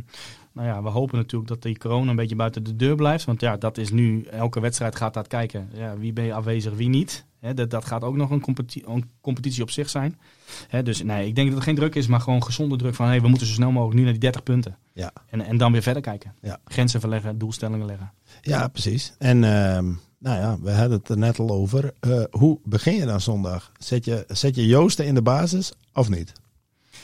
[0.53, 3.25] nou ja, we hopen natuurlijk dat die corona een beetje buiten de deur blijft.
[3.25, 5.69] Want ja, dat is nu, elke wedstrijd gaat dat kijken.
[5.73, 7.25] Ja, wie ben je afwezig, wie niet.
[7.43, 10.19] Hè, dat, dat gaat ook nog een competitie, een competitie op zich zijn.
[10.67, 13.07] Hè, dus nee, ik denk dat het geen druk is, maar gewoon gezonde druk van...
[13.07, 14.77] Hey, we moeten zo snel mogelijk nu naar die 30 punten.
[14.93, 15.11] Ja.
[15.29, 16.33] En, en dan weer verder kijken.
[16.41, 16.59] Ja.
[16.65, 18.11] Grenzen verleggen, doelstellingen leggen.
[18.41, 19.13] ja precies.
[19.17, 19.85] En ehm,
[20.17, 21.93] nou ja, we hadden het er net al over.
[21.99, 23.71] Eh, hoe begin je dan zondag?
[23.77, 26.31] Zet je, zet je Joosten in de basis of niet?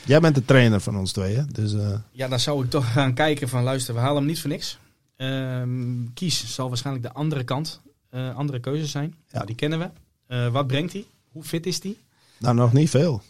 [0.04, 1.48] Jij bent de trainer van ons tweeën.
[1.52, 4.40] Dus eh, Ja, dan zou ik toch gaan kijken van luister, we halen hem niet
[4.40, 4.78] voor niks.
[5.16, 9.14] Ehm, kies zal waarschijnlijk de andere kant, eh, andere keuze zijn.
[9.30, 9.90] Nou, die kennen we.
[10.30, 11.04] Eh, wat brengt hij?
[11.32, 11.96] Hoe fit is hij?
[12.38, 13.22] nou nog niet veel.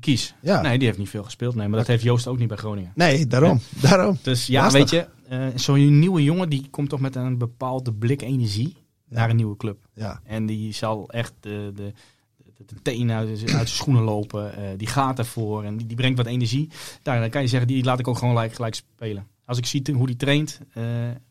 [0.00, 0.34] Kies.
[0.42, 0.60] Ja.
[0.60, 1.54] Nee, die heeft niet veel gespeeld.
[1.54, 2.92] Nee, maar dat heeft Joost ook niet bij Groningen.
[2.94, 3.60] Nee, daarom.
[3.82, 4.18] daarom.
[4.22, 4.80] Dus ja, Lastig.
[4.80, 8.76] weet je, eh, zo'n nieuwe jongen die komt toch met een bepaalde blik energie
[9.08, 9.78] naar een nieuwe club.
[9.94, 11.92] Ja, En die zal echt de, de,
[12.36, 14.56] de, de tenen uit, uit zijn schoenen lopen.
[14.56, 16.68] Eh, die gaat ervoor en die, die brengt wat energie.
[17.02, 19.26] Daar, dan kan je zeggen, die laat ik ook gewoon gelijk, gelijk spelen.
[19.50, 20.82] Als ik zie hoe die traint, eh,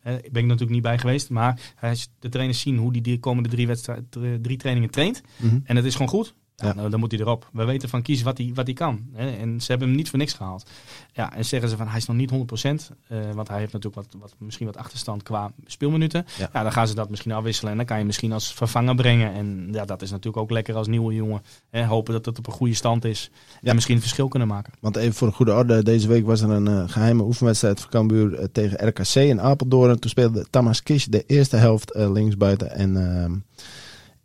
[0.03, 1.29] ben ik natuurlijk niet bij geweest.
[1.29, 4.03] Maar als de trainers zien hoe die de komende drie, wedstrijd,
[4.41, 5.21] drie trainingen traint.
[5.37, 5.59] Mhm.
[5.63, 6.35] En het is gewoon goed.
[6.61, 7.49] Ja, nou, dan moet hij erop.
[7.53, 9.05] We weten van Kies wat hij, wat hij kan.
[9.13, 9.31] Hè.
[9.31, 10.69] En ze hebben hem niet voor niks gehaald.
[11.13, 12.33] Ja, en zeggen ze van hij is nog niet 100%.
[13.07, 16.25] eh want hij heeft natuurlijk wat, wat, misschien wat achterstand qua speelminuten.
[16.37, 16.49] Ja.
[16.53, 16.63] Ja.
[16.63, 17.71] dan gaan ze dat misschien afwisselen.
[17.71, 19.33] En dan kan je misschien als vervanger brengen.
[19.33, 21.41] En ja, dat is natuurlijk ook lekker als nieuwe jongen.
[21.69, 21.85] Hè.
[21.85, 23.31] Hopen dat het op een goede stand is.
[23.61, 23.69] Ja.
[23.69, 24.73] En misschien een verschil kunnen maken.
[24.79, 27.89] Want even voor de goede orde, deze week was er een eh, geheime oefenwedstrijd van
[27.89, 29.91] Cambuur eh, tegen RKC in Apeldoorn.
[29.91, 33.35] En toen speelde Thomas Kish de eerste helft linksbuiten en, ehm,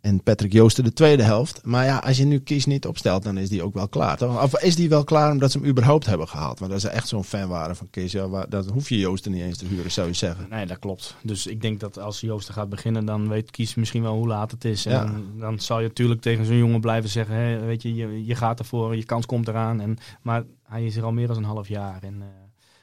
[0.05, 1.61] en Patrick Joosten de tweede helft.
[1.63, 4.17] Maar ja, als je nu Kish niet opstelt, dan is die ook wel klaar.
[4.17, 4.43] Toch?
[4.43, 6.59] Of is die wel klaar omdat ze hem überhaupt hebben gehaald?
[6.59, 8.11] Want dat ze echt zo'n fan waren van Kish.
[8.11, 10.47] Ja, waar, dat hoef je Joosten niet eens te huren, zou je zeggen.
[10.49, 11.15] Nee, dat klopt.
[11.23, 14.27] Dus ik denk dat als Joost er gaat beginnen, dan weet Kies misschien wel hoe
[14.27, 14.83] laat het is.
[14.83, 15.03] Ja.
[15.03, 18.59] En dan zal je natuurlijk tegen zo'n jongen blijven zeggen, weet je, je, je gaat
[18.59, 19.81] ervoor, je kans komt eraan.
[19.81, 22.03] En, maar hij is er al meer dan een half jaar.
[22.03, 22.27] En eh,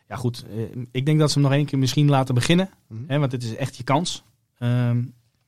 [0.09, 2.71] ja goed, eh, ik denk dat ze hem nog één keer misschien laten beginnen.
[2.89, 3.03] Mhm.
[3.07, 4.25] Hè, want het is echt je kans.
[4.59, 5.03] Ehm,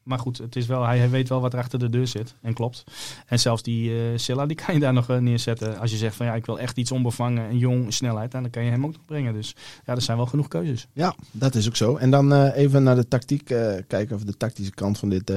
[0.04, 2.34] maar goed, het is wel, hij, hij weet wel wat er achter de deur zit.
[2.42, 2.84] En klopt.
[3.26, 5.78] En zelfs die eh Silla, die kan je daar nog eh, neerzetten.
[5.78, 8.34] Als je zegt van ja, ik wil echt iets onbevangen en jong, snelheid.
[8.34, 9.32] En dan kan je hem ook nog brengen.
[9.32, 10.86] Dus ja, er zijn wel genoeg keuzes.
[10.92, 11.96] Ja, dat is ook zo.
[11.96, 13.44] En dan eh, even naar de tactiek
[13.86, 15.32] kijken, of de tactische kant van dit,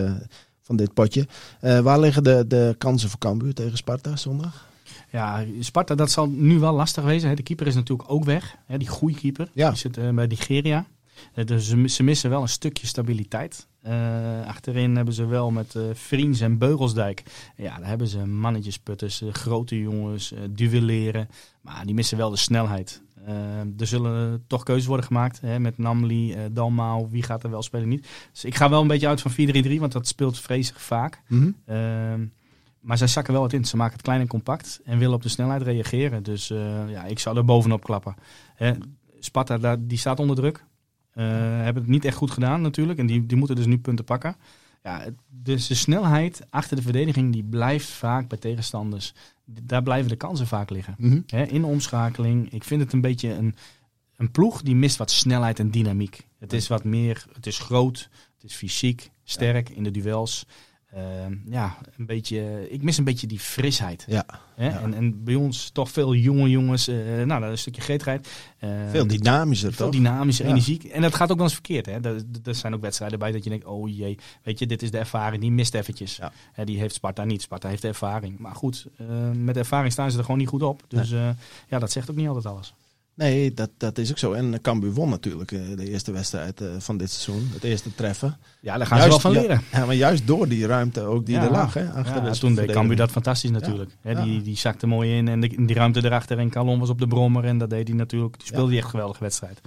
[0.61, 1.27] van dit potje.
[1.59, 4.67] Waar liggen de, de kansen voor Cambuur tegen Sparta zondag?
[5.11, 7.35] Ja, Sparta, dat zal nu wel lastig wezen.
[7.35, 8.55] De keeper is natuurlijk ook weg.
[8.77, 9.49] Die goede keeper.
[9.53, 9.69] Ja.
[9.69, 10.85] Die zit bij Nigeria.
[11.45, 13.67] Dus ze missen wel een stukje stabiliteit.
[13.87, 17.23] Eh, achterin hebben ze wel met Vriends en Beugelsdijk.
[17.55, 21.29] Ja, daar hebben ze mannetjesputters, eh, grote jongens, duelleren.
[21.61, 23.05] Maar die missen wel de snelheid.
[23.77, 27.07] Er zullen toch keuzes worden gemaakt hè, met Namli, Dalmau.
[27.09, 28.07] Wie gaat er wel spelen, niet.
[28.31, 31.21] Dus ik ga wel een beetje uit van 4-3-3, want dat speelt vreselijk vaak.
[31.65, 32.25] Ehm,
[32.79, 33.65] maar zij zakken wel wat in.
[33.65, 36.23] Ze maken het klein en compact en willen op de snelheid reageren.
[36.23, 36.47] Dus
[36.87, 38.15] ja, ik zou er bovenop klappen.
[38.55, 38.73] Hè,
[39.19, 40.65] Sparta, daar, die staat onder druk.
[41.17, 41.25] Eh,
[41.63, 42.99] hebben het niet echt goed gedaan natuurlijk.
[42.99, 44.35] En die, die moeten dus nu punten pakken.
[44.83, 49.13] Ja, dus de snelheid achter de verdediging die blijft vaak bij tegenstanders.
[49.45, 50.95] Daar blijven de kansen vaak liggen.
[50.97, 51.21] Mhm.
[51.27, 52.51] In de omschakeling.
[52.51, 53.55] Ik vind het een beetje een,
[54.15, 56.27] een ploeg die mist wat snelheid en dynamiek.
[56.39, 60.45] Het is wat meer, het is groot, het is fysiek, sterk in de duels.
[60.93, 64.05] Ehm, ja, een beetje, ik mis een beetje die frisheid.
[64.07, 64.25] Ja.
[64.55, 68.29] En, en bij ons toch veel jonge jongens, eh, nou, dat is een stukje gretigheid.
[68.59, 69.95] Eh, Veel dynamischer, veel toch?
[69.95, 70.49] dynamische Ja.
[70.49, 70.91] energie.
[70.91, 71.85] En dat gaat ook wel eens verkeerd.
[71.85, 71.99] Hè?
[72.43, 74.97] Er, zijn ook wedstrijden bij dat je denkt, oh jee, weet je, dit is de
[74.97, 76.15] ervaring, die mist eventjes.
[76.15, 76.31] Ja.
[76.53, 77.41] Hè, die heeft Sparta niet.
[77.41, 78.39] Sparta heeft de ervaring.
[78.39, 80.83] Maar goed, eh, met ervaring staan ze er gewoon niet goed op.
[80.87, 81.09] Dus
[81.69, 82.73] ja, dat zegt ook niet altijd alles.
[83.17, 84.33] Nee, dat, dat is ook zo.
[84.33, 87.49] En Cambuur won natuurlijk eh, de eerste wedstrijd eh, van dit seizoen.
[87.53, 88.37] Het eerste treffen.
[88.59, 89.61] Ja, daar gaan ze wel van leren.
[89.71, 91.43] Ja, maar juist door die ruimte ook die Ja.
[91.43, 91.73] er lag.
[91.73, 92.71] Hè, achter Ja, de toen deed.
[92.71, 93.91] Cambuur dat fantastisch natuurlijk.
[94.03, 96.39] Die, die zakte mooi in en de, die ruimte erachter.
[96.39, 98.37] En Calon was op de brommer en dat deed hij natuurlijk.
[98.37, 99.61] Die speelde hij echt een geweldige wedstrijd.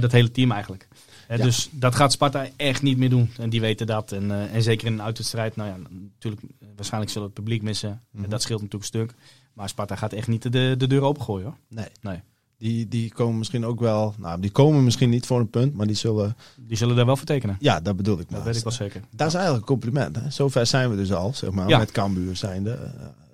[0.00, 0.88] Dat hele team eigenlijk.
[1.36, 3.30] Dus dat gaat Sparta echt niet meer doen.
[3.38, 4.12] En die weten dat.
[4.12, 5.56] En, eh, en zeker in een uitwedstrijd.
[5.56, 5.76] Nou ja,
[6.12, 6.42] natuurlijk,
[6.76, 8.02] waarschijnlijk zullen het publiek missen.
[8.10, 8.24] Mhm.
[8.24, 9.14] En dat scheelt natuurlijk een stuk.
[9.52, 11.56] Maar Sparta gaat echt niet de, de deur opengooien hoor.
[11.68, 11.88] Nee.
[12.00, 12.20] Nee.
[12.58, 14.14] Die, die komen misschien ook wel.
[14.18, 16.36] Nou, die komen misschien niet voor een punt, maar die zullen.
[16.56, 17.56] Die zullen daar wel voor tekenen.
[17.60, 18.20] Ja, dat bedoel ik.
[18.20, 18.44] Dat maar.
[18.44, 19.00] weet ik wel zeker.
[19.10, 20.16] Dat is eigenlijk een compliment.
[20.16, 20.30] Hè?
[20.30, 21.78] Zover zijn we dus al, zeg maar, Ja.
[21.78, 22.78] met Cambuur zijnde.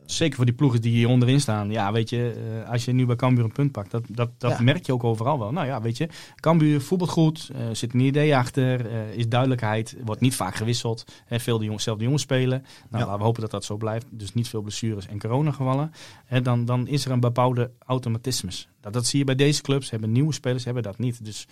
[0.06, 1.70] Zeker voor die ploegen die hier onderin staan.
[1.70, 4.50] Ja, weet je, eh, als je nu bij Cambuur een punt pakt, dat, dat, dat
[4.50, 4.62] Ja.
[4.62, 5.52] merk je ook overal wel.
[5.52, 9.96] Nou ja, weet je, Cambuur voetbalt goed, eh zit een idee achter, eh, is duidelijkheid,
[10.04, 11.04] wordt niet vaak gewisseld.
[11.28, 12.58] Veel de jongens, zelf de jongens spelen.
[12.60, 12.98] Nou, Ja.
[12.98, 14.06] laten we hopen dat dat zo blijft.
[14.10, 15.92] Dus niet veel blessures en coronagevallen.
[16.42, 18.68] Dan, dan is er een bepaalde automatismes.
[18.80, 19.90] Dat, dat zie je bij deze clubs.
[19.90, 21.24] Hebben nieuwe spelers hebben dat niet.
[21.24, 21.46] Dus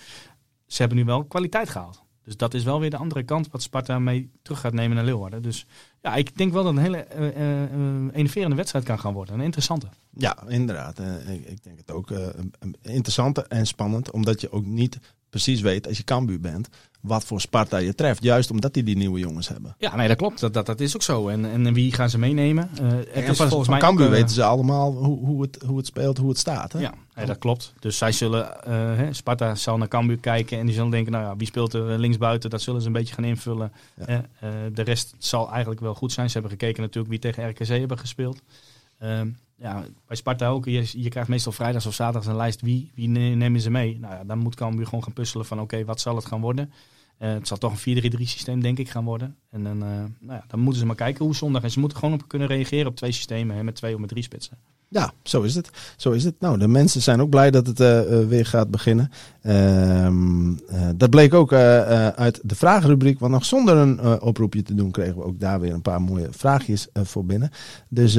[0.67, 2.03] ze hebben nu wel kwaliteit gehaald.
[2.25, 5.05] Dus dat is wel weer de andere kant wat Sparta mee terug gaat nemen naar
[5.05, 5.43] Leeuwarden.
[5.43, 5.67] Dus
[6.03, 9.35] ja, ik denk wel dat een hele eh, enerverende wedstrijd kan gaan worden.
[9.35, 9.87] Een interessante.
[10.11, 10.99] ja, inderdaad.
[11.29, 12.11] Ik, ik denk het ook.
[12.83, 14.99] interessant en spannend, omdat je ook niet
[15.33, 16.68] precies weet, als je Cambuur bent,
[17.01, 18.23] wat voor Sparta je treft.
[18.23, 19.75] Juist omdat die die nieuwe jongens hebben.
[19.79, 20.40] Ja, nee, dat klopt.
[20.40, 21.29] Dat, dat, dat is ook zo.
[21.29, 22.71] En, en wie gaan ze meenemen?
[22.83, 25.87] Het En is volgens mij Cambuur eh, weten ze allemaal hoe, hoe, het, hoe het
[25.87, 26.73] speelt, hoe het staat.
[26.73, 26.79] Hè?
[26.79, 27.73] Ja, nee, dat klopt.
[27.79, 31.25] Dus zij zullen, eh, hè, Sparta zal naar Cambuur kijken en die zullen denken, nou
[31.25, 32.51] ja, wie speelt er linksbuiten?
[32.51, 33.73] Dat zullen ze een beetje gaan invullen.
[34.07, 34.25] Ja.
[34.73, 36.27] De rest zal eigenlijk wel goed zijn.
[36.27, 38.40] Ze hebben gekeken natuurlijk wie tegen RKC hebben gespeeld.
[39.03, 40.65] Ehm, ja, bij Sparta ook.
[40.65, 43.99] Je, je krijgt meestal vrijdags of zaterdags een lijst wie, wie ne- nemen ze mee.
[43.99, 46.73] Nou ja, dan moet Cambuur gewoon gaan puzzelen van oké, wat zal het gaan worden?
[47.23, 49.37] Eh, het zal toch een 4-3-3 systeem denk ik gaan worden.
[49.51, 49.89] En dan, eh,
[50.21, 51.63] nou ja, dan moeten ze maar kijken hoe zondag.
[51.63, 53.57] En ze moeten gewoon op kunnen reageren op twee systemen.
[53.57, 54.57] Hè, met twee of met drie spitsen.
[54.89, 55.71] Ja, zo is het.
[55.97, 56.35] Zo is het.
[56.41, 59.11] Nou, de mensen zijn ook blij dat het eh, weer gaat beginnen.
[59.43, 63.19] Ehm, eh, dat bleek ook uit de vragenrubriek.
[63.19, 66.29] Want nog zonder een oproepje te doen, kregen we ook daar weer een paar mooie
[66.31, 67.51] vraagjes voor binnen.
[67.89, 68.19] Dus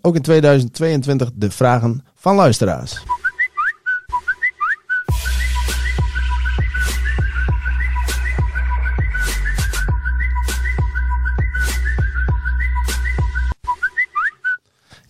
[0.00, 3.02] ook in 2022 de vragen van luisteraars.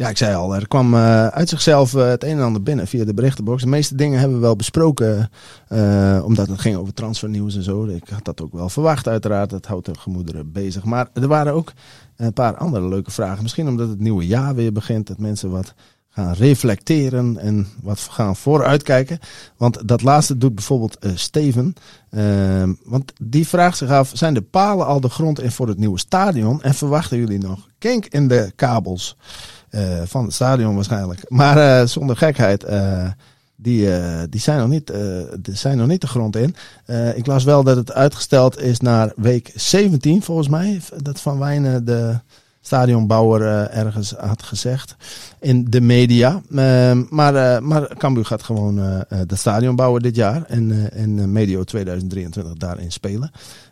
[0.01, 2.87] Ja, ik zei al, er kwam eh, uit zichzelf eh, het een en ander binnen
[2.87, 3.63] via de berichtenbox.
[3.63, 5.31] De meeste dingen hebben we wel besproken,
[5.69, 7.87] eh, omdat het ging over transfernieuws en zo.
[7.87, 9.51] Ik had dat ook wel verwacht, uiteraard.
[9.51, 10.85] Dat houdt de gemoederen bezig.
[10.85, 11.73] Maar er waren ook
[12.17, 13.43] een paar andere leuke vragen.
[13.43, 15.75] Misschien omdat het nieuwe jaar weer begint, dat mensen wat
[16.11, 19.19] gaan reflecteren en wat gaan vooruitkijken.
[19.57, 21.75] Want dat laatste doet bijvoorbeeld eh, Steven.
[22.11, 25.79] Ehm, want die vraagt zich af, zijn de palen al de grond in voor het
[25.79, 26.63] nieuwe stadion?
[26.63, 29.17] En verwachten jullie nog kink in de kabels?
[29.71, 31.21] Eh, van het stadion waarschijnlijk.
[31.29, 32.67] Maar eh, zonder gekheid,
[33.57, 33.89] die,
[34.29, 34.93] die, zijn nog niet,
[35.41, 36.55] die zijn nog niet de grond in.
[37.15, 40.81] Ik las wel dat het uitgesteld is naar week 17 volgens mij.
[40.97, 42.19] Dat Van Wijnen de
[42.61, 44.97] stadionbouwer eh, ergens had gezegd
[45.41, 46.41] in de media.
[46.55, 50.43] Ehm, maar, eh maar Cambuur gaat gewoon eh de stadion bouwen dit jaar.
[50.43, 53.31] En, en medio 2023 daarin spelen.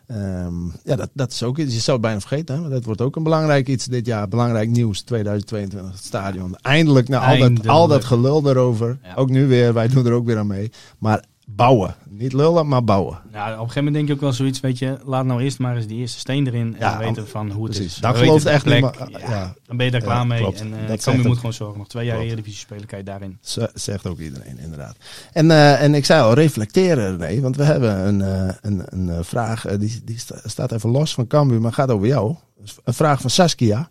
[0.09, 1.73] Ehm, ja, dat, dat is ook iets.
[1.73, 2.55] Je zou het bijna vergeten.
[2.55, 2.61] Hè?
[2.61, 4.27] Maar dat wordt ook een belangrijk iets dit jaar.
[4.27, 5.91] Belangrijk nieuws 2022.
[5.91, 6.55] Het stadion.
[6.61, 8.97] Eindelijk na al dat, al dat gelul erover.
[9.03, 9.15] Ja.
[9.15, 9.73] Ook nu weer.
[9.73, 10.71] Wij doen er ook weer aan mee.
[10.97, 11.23] Maar
[11.55, 11.95] bouwen.
[12.09, 13.19] Niet lullen, maar bouwen.
[13.31, 15.59] Nou, op een gegeven moment denk je ook wel zoiets, weet je, laat nou eerst
[15.59, 17.93] maar eens die eerste steen erin en Ja, weten we van hoe het precies.
[17.95, 18.01] is.
[18.01, 18.95] Dan gelooft echt plek.
[19.09, 19.53] Ja, ja.
[19.65, 20.39] Dan ben je daar klaar mee.
[20.41, 20.59] klopt.
[20.61, 21.77] En Dat uh, Cambuur ook- moet gewoon zorgen.
[21.77, 22.29] Nog twee jaar Klopt.
[22.31, 23.37] Eredivisie spelen kan je daarin.
[23.41, 24.95] Z- Zegt ook iedereen, inderdaad.
[25.33, 29.09] En, eh, en ik zei al, reflecteren, nee, want we hebben een, eh, een, een
[29.09, 32.35] eh, vraag, eh, die, die sta- staat even los van Cambuur, maar gaat over jou.
[32.83, 33.89] Een vraag van Saskia.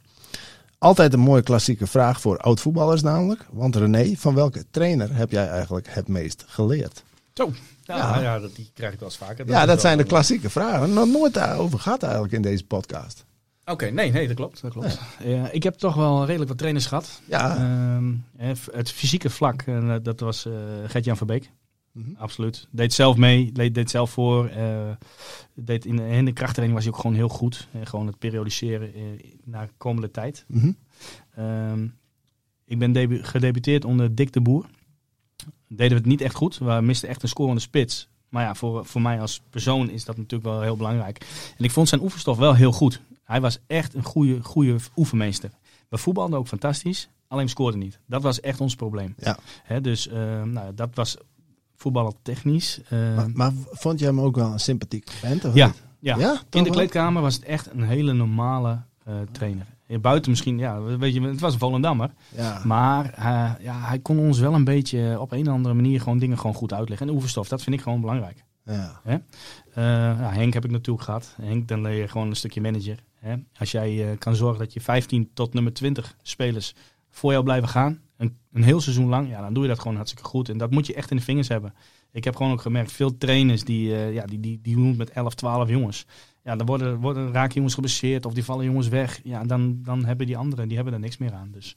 [0.78, 3.46] Altijd een mooie klassieke vraag voor oud-voetballers namelijk.
[3.52, 7.04] Want René, van welke trainer heb jij eigenlijk het meest geleerd?
[7.38, 7.52] Zo.
[7.82, 8.20] Ja, Ja.
[8.20, 8.38] ja.
[8.38, 9.48] dat, die krijg ik wel eens vaker.
[9.48, 10.92] ja, dat zijn de klassieke vragen.
[10.92, 13.26] Nog nooit daarover gehad eigenlijk in deze podcast.
[13.64, 14.62] Oké, nee, nee, dat klopt.
[14.62, 14.98] Dat klopt.
[15.24, 17.20] Ja, ik heb toch wel redelijk wat trainers gehad.
[17.24, 20.52] Ja, Ehm, hè, het fysieke vlak, en, eh, dat was eh
[20.86, 21.50] Gert-Jan van Beek.
[21.92, 22.10] Mhm.
[22.16, 22.66] Absoluut.
[22.70, 24.46] Deed zelf mee, deed, deed zelf voor.
[24.48, 24.90] eh,
[25.54, 27.68] deed in, in de krachttraining was hij ook gewoon heel goed.
[27.72, 29.02] En gewoon het periodiseren eh,
[29.44, 30.44] naar komende tijd.
[30.48, 30.70] Mhm.
[31.36, 31.86] Ehm,
[32.64, 34.66] ik ben debu- gedebuteerd onder Dick de Boer.
[35.68, 36.58] Deden we het niet echt goed.
[36.58, 38.08] We misten echt een scorende spits.
[38.28, 41.26] Maar ja, voor, voor mij als persoon is dat natuurlijk wel heel belangrijk.
[41.58, 43.00] En ik vond zijn oefenstof wel heel goed.
[43.24, 45.50] Hij was echt een goede, goede oefenmeester.
[45.88, 47.98] We voetbalden ook fantastisch, alleen scoorden niet.
[48.06, 49.14] Dat was echt ons probleem.
[49.18, 49.80] Ja.
[49.80, 51.16] Dus eh, nou, dat was
[51.76, 52.80] voetballen technisch.
[52.88, 55.42] eh, Maar, maar vond je hem ook wel een sympathiek vent?
[55.42, 55.72] Ja.
[55.98, 56.18] ja.
[56.18, 59.66] ja In de kleedkamer was het echt een hele normale eh, trainer.
[59.96, 62.10] Buiten misschien, ja, weet je, het was een Volendammer.
[62.36, 62.62] Ja.
[62.64, 66.18] Maar eh, ja, hij kon ons wel een beetje op een of andere manier gewoon
[66.18, 67.08] dingen gewoon goed uitleggen.
[67.08, 68.44] En oefenstof, dat vind ik gewoon belangrijk.
[68.64, 69.00] ja.
[69.04, 71.34] Eh, ja, Henk heb ik natuurlijk gehad.
[71.42, 72.98] Henk, dan leer je gewoon een stukje manager.
[73.14, 73.36] Hè.
[73.58, 76.74] Als jij eh, kan zorgen dat je 15 tot nummer 20 spelers
[77.08, 79.96] voor jou blijven gaan, een, een heel seizoen lang, ja, dan doe je dat gewoon
[79.96, 80.48] hartstikke goed.
[80.48, 81.74] En dat moet je echt in de vingers hebben.
[82.12, 85.10] Ik heb gewoon ook gemerkt, veel trainers die, ja, die, die, die doen het met
[85.10, 86.06] 11, 12 jongens.
[86.48, 89.20] Ja, dan worden, worden, raken jongens geblesseerd of die vallen jongens weg.
[89.24, 91.50] Ja, dan, dan hebben die anderen, die hebben er niks meer aan.
[91.52, 91.76] Dus,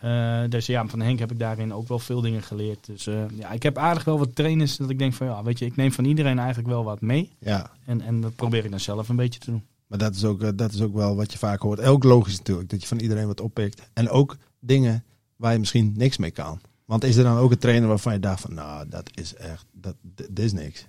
[0.00, 2.86] eh, dus ja, van Henk heb ik daarin ook wel veel dingen geleerd.
[2.86, 5.58] Dus eh, ja, ik heb aardig wel wat trainers dat ik denk van ja, weet
[5.58, 7.30] je, ik neem van iedereen eigenlijk wel wat mee.
[7.38, 7.70] ja.
[7.84, 9.62] En, en dat probeer ik dan zelf een beetje te doen.
[9.86, 11.78] Maar dat is, ook, eh, dat is ook wel wat je vaak hoort.
[11.78, 13.90] En Ook logisch natuurlijk, dat je van iedereen wat oppikt.
[13.92, 15.04] En ook dingen
[15.36, 16.60] waar je misschien niks mee kan.
[16.84, 19.64] Want is er dan ook een trainer waarvan je dacht van, nou, dat is echt,
[19.72, 20.86] dat, dit is niks.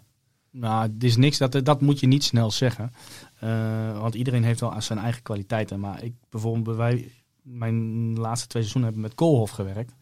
[0.55, 2.93] Nou, het is niks, dat, dat moet je niet snel zeggen.
[3.39, 5.79] Eh, want iedereen heeft wel zijn eigen kwaliteiten.
[5.79, 7.11] Maar ik bijvoorbeeld, wij,
[7.41, 9.93] mijn laatste twee seizoenen hebben met Koolhof gewerkt.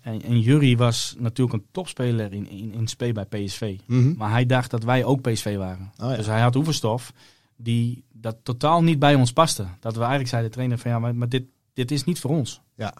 [0.00, 3.78] En, en Jury was natuurlijk een topspeler in, in, in SP bij PSV.
[3.86, 4.14] Mhm.
[4.16, 5.92] Maar hij dacht dat wij ook PSV waren.
[5.98, 6.16] Oh ja.
[6.16, 7.12] Dus hij had oefenstof
[7.56, 9.66] die dat totaal niet bij ons paste.
[9.80, 12.60] Dat we eigenlijk zeiden trainer van ja, maar, maar dit, dit is niet voor ons.
[12.76, 12.94] Ja.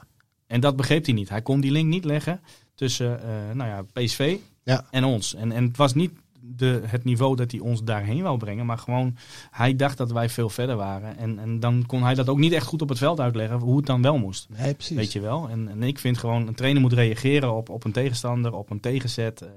[0.47, 1.29] En dat begreep hij niet.
[1.29, 2.41] Hij kon die link niet leggen
[2.75, 4.85] tussen eh, nou ja, PSV Ja.
[4.91, 5.35] en ons.
[5.35, 6.13] En, en het was niet
[6.45, 8.67] de, het niveau dat hij ons daarheen wou brengen.
[8.67, 9.17] Maar gewoon,
[9.51, 11.17] hij dacht dat wij veel verder waren.
[11.17, 13.77] En, en dan kon hij dat ook niet echt goed op het veld uitleggen hoe
[13.77, 14.49] het dan wel moest.
[14.59, 14.97] Nee, precies.
[14.97, 15.49] Weet je wel?
[15.49, 18.81] En, en ik vind gewoon, een trainer moet reageren op, op een tegenstander, op een
[18.81, 19.41] tegenzet.
[19.41, 19.49] eh,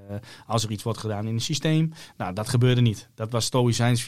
[0.46, 1.92] als er iets wordt gedaan in het systeem.
[2.16, 3.08] Nou, dat gebeurde niet.
[3.14, 4.04] Dat was Stoïcijns 4-3-3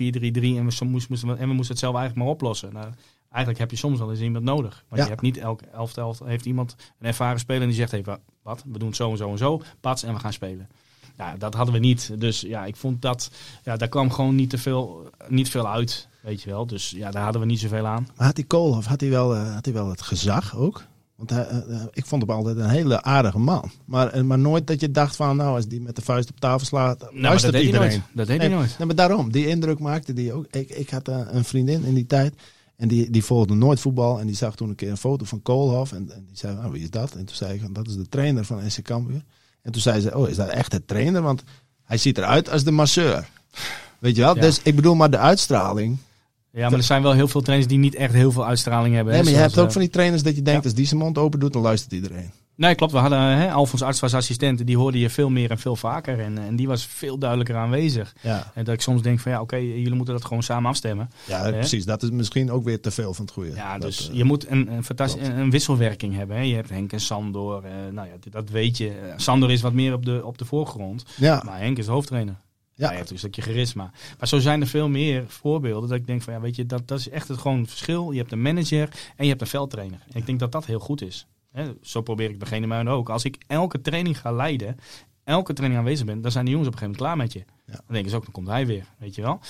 [0.57, 2.73] en we, moesten, we- en we moesten het zelf eigenlijk maar oplossen.
[2.73, 2.87] Nou,
[3.31, 4.85] eigenlijk heb je soms wel eens iemand nodig.
[4.88, 5.03] Want Ja.
[5.03, 8.64] je hebt niet elke elftal heeft iemand een ervaren speler die zegt, hey, wa- wat,
[8.67, 10.69] we doen het zo en zo en zo, pats en we gaan spelen.
[11.18, 12.11] Ja, dat hadden we niet.
[12.18, 13.31] Dus ja, ik vond dat,
[13.64, 16.66] ja, daar kwam gewoon niet te veel, niet veel uit, weet je wel.
[16.66, 18.09] Dus ja, daar hadden we niet zoveel aan.
[18.16, 20.85] Maar had die Koolhof, had hij wel, eh, had hij wel het gezag ook?
[21.16, 23.70] Want hij, eh, eh, ik vond hem altijd een hele aardige man.
[23.85, 26.66] Maar, maar nooit dat je dacht van, nou, als die met de vuist op tafel
[26.66, 27.88] slaat, Nou, luistert dat deed hij iedereen.
[28.07, 28.16] nooit.
[28.16, 28.78] Dat deed Nee, hij nooit.
[28.78, 30.46] nee, maar daarom, die indruk maakte die ook.
[30.50, 32.35] Ik, ik had een vriendin in die tijd
[32.76, 34.20] en die, die volgde nooit voetbal.
[34.20, 35.92] En die zag toen een keer een foto van Koolhof.
[35.92, 37.12] En, en die zei, nou, wie is dat?
[37.14, 39.22] En toen zei ik, dat is de trainer van SC Cambuur.
[39.62, 41.23] En toen zei ze, oh, is dat echt de trainer?
[41.23, 41.42] Want
[41.85, 43.29] hij ziet eruit als de masseur.
[43.99, 44.35] Weet je wel?
[44.35, 44.40] Ja.
[44.40, 45.99] Dus ik bedoel maar de uitstraling.
[46.53, 49.12] Ja, maar er zijn wel heel veel trainers die niet echt heel veel uitstraling hebben.
[49.12, 50.68] Nee, hè, maar je hebt ook van die trainers dat je denkt, ja.
[50.68, 52.31] als die zijn mond open doet, dan luistert iedereen.
[52.59, 52.92] Eh, Nee, klopt.
[52.92, 54.66] We hadden hè, Alfons Arts was assistent.
[54.66, 56.21] Die hoorde je veel meer en veel vaker.
[56.21, 58.14] En, en die was veel duidelijker aanwezig.
[58.21, 61.11] Ja, En dat ik soms denk van ja, oké, jullie moeten dat gewoon samen afstemmen.
[61.27, 61.53] ja Hè?
[61.53, 61.85] precies.
[61.85, 63.55] Dat is misschien ook weer te veel van het goede.
[63.55, 64.71] Ja, Dat, dus eh, je moet een,
[65.25, 66.37] een, wisselwerking hebben.
[66.37, 66.42] Hè.
[66.42, 67.64] Je hebt Henk en Sandor.
[67.64, 68.88] eh, nou ja, dat- weet je.
[68.90, 71.05] Eh, Sandor is wat meer op de, op de voorgrond.
[71.16, 72.37] ja, Maar Henk is hoofdtrainer.
[72.75, 72.87] Ja.
[72.88, 73.90] Hij heeft een stukje charisma.
[74.18, 76.88] Maar zo zijn er veel meer voorbeelden dat ik denk van ja, weet je, dat,
[76.88, 78.11] dat is echt het gewoon verschil.
[78.12, 79.99] Je hebt een manager en je hebt een veldtrainer.
[80.12, 81.27] En ik denk dat dat heel goed is.
[81.50, 83.08] Hè, zo probeer ik bij Genemuiden ook.
[83.11, 84.76] Als ik elke training ga leiden,
[85.24, 87.72] elke training aanwezig ben, dan zijn de jongens op een gegeven moment klaar met je.
[87.72, 87.80] Ja.
[87.84, 89.40] Dan denken ze ook, dan komt hij weer, weet je wel.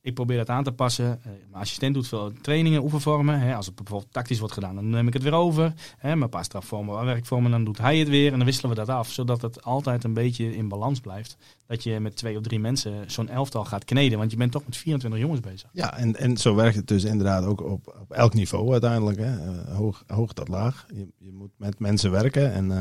[0.00, 1.20] Ik probeer dat aan te passen.
[1.22, 3.40] Eh, Mijn assistent doet veel trainingen, oefenvormen.
[3.40, 3.54] Hè.
[3.54, 5.72] Als het bijvoorbeeld tactisch wordt gedaan, dan neem ik het weer over.
[5.98, 6.16] Hè.
[6.16, 8.30] Mijn paar strafvormen, werkvormen, dan doet hij het weer.
[8.32, 11.36] En dan wisselen we dat af, zodat het altijd een beetje in balans blijft.
[11.66, 14.18] Dat je met twee of drie mensen zo'n elftal gaat kneden.
[14.18, 15.68] Want je bent toch met 24 jongens bezig.
[15.72, 19.18] ja en, en zo werkt het dus inderdaad ook op, op elk niveau uiteindelijk.
[19.18, 19.36] Hè.
[19.62, 20.86] Eh, hoog, hoog tot laag.
[20.94, 22.52] Je, je moet met mensen werken.
[22.52, 22.76] En, eh,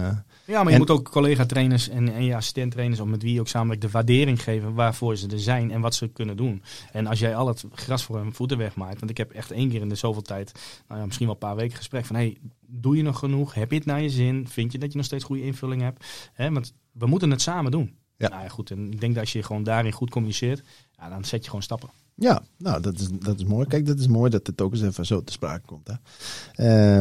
[0.45, 3.39] Ja, maar je En- moet ook collega-trainers en, en je assistent-trainers, of met wie je
[3.39, 6.63] ook samen de waardering geven waarvoor ze er zijn en wat ze kunnen doen.
[6.91, 9.69] En als jij al het gras voor hun voeten wegmaakt, want ik heb echt één
[9.69, 10.51] keer in de zoveel tijd,
[10.87, 13.53] nou ja, misschien wel een paar weken gesprek van, hey, doe je nog genoeg?
[13.53, 14.47] Heb je het naar je zin?
[14.47, 16.29] Vind je dat je nog steeds goede invulling hebt?
[16.37, 17.95] Want we moeten het samen doen.
[18.17, 18.29] Ja.
[18.29, 18.71] Nou ja, goed.
[18.71, 20.63] En ik denk dat als je gewoon daarin goed communiceert,
[20.97, 21.89] ja, dan zet je gewoon stappen.
[22.15, 23.67] ja, nou, dat is, dat is mooi.
[23.67, 25.87] Kijk, dat is mooi dat het ook eens even zo te sprake komt.
[25.87, 25.93] Hè.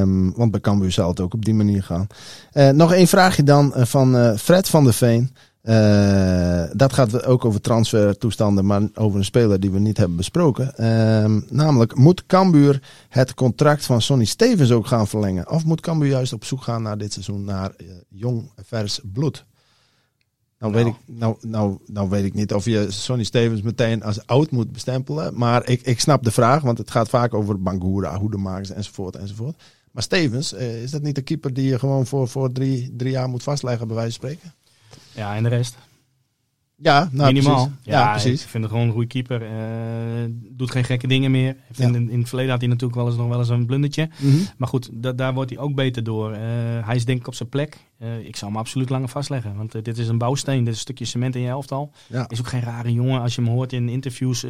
[0.01, 2.07] Ehm, want bij Cambuur zal het ook op die manier gaan.
[2.53, 5.31] Eh, nog één vraagje dan eh, van eh, Fred van der Veen.
[6.73, 10.77] Dat gaat ook over transfertoestanden, maar over een speler die we niet hebben besproken.
[10.77, 15.51] Ehm, namelijk, moet Cambuur het contract van Sonny Stevens ook gaan verlengen?
[15.51, 17.73] Of moet Cambuur juist op zoek gaan naar dit seizoen naar
[18.09, 19.45] jong, vers bloed?
[20.63, 20.85] Nou, Nou.
[20.85, 24.51] Weet ik, nou, nou, nou weet ik niet of je Sonny Stevens meteen als oud
[24.51, 25.39] moet bestempelen.
[25.39, 29.63] Maar ik, ik snap de vraag, want het gaat vaak over Bangura, hoedemakers enzovoort enzovoort.
[29.91, 33.11] Maar Stevens, eh, is dat niet de keeper die je gewoon voor, voor drie, drie
[33.11, 34.55] jaar moet vastleggen, bij wijze van spreken?
[35.15, 35.77] Ja, en de rest?
[36.83, 37.65] Ja, nou, Minimaal.
[37.65, 37.79] Precies.
[37.83, 38.43] Ja, precies.
[38.43, 39.43] Ik vind het gewoon een goede keeper.
[39.43, 39.49] Uh,
[40.51, 41.57] doet geen gekke dingen meer.
[41.75, 41.87] Ja.
[41.87, 44.09] In, in, het verleden had hij natuurlijk wel eens nog wel eens een blundertje.
[44.19, 44.47] Mm -hmm.
[44.57, 46.31] Maar goed, da daar wordt hij ook beter door.
[46.31, 46.39] Uh,
[46.87, 47.77] hij is denk ik op zijn plek.
[47.99, 49.57] Uh, ik zal hem absoluut langer vastleggen.
[49.57, 50.59] Want dit is een bouwsteen.
[50.59, 51.93] Dit is een stukje cement in je elftal.
[52.07, 52.29] Ja.
[52.29, 53.21] Is ook geen rare jongen.
[53.21, 54.41] Als je hem hoort in interviews.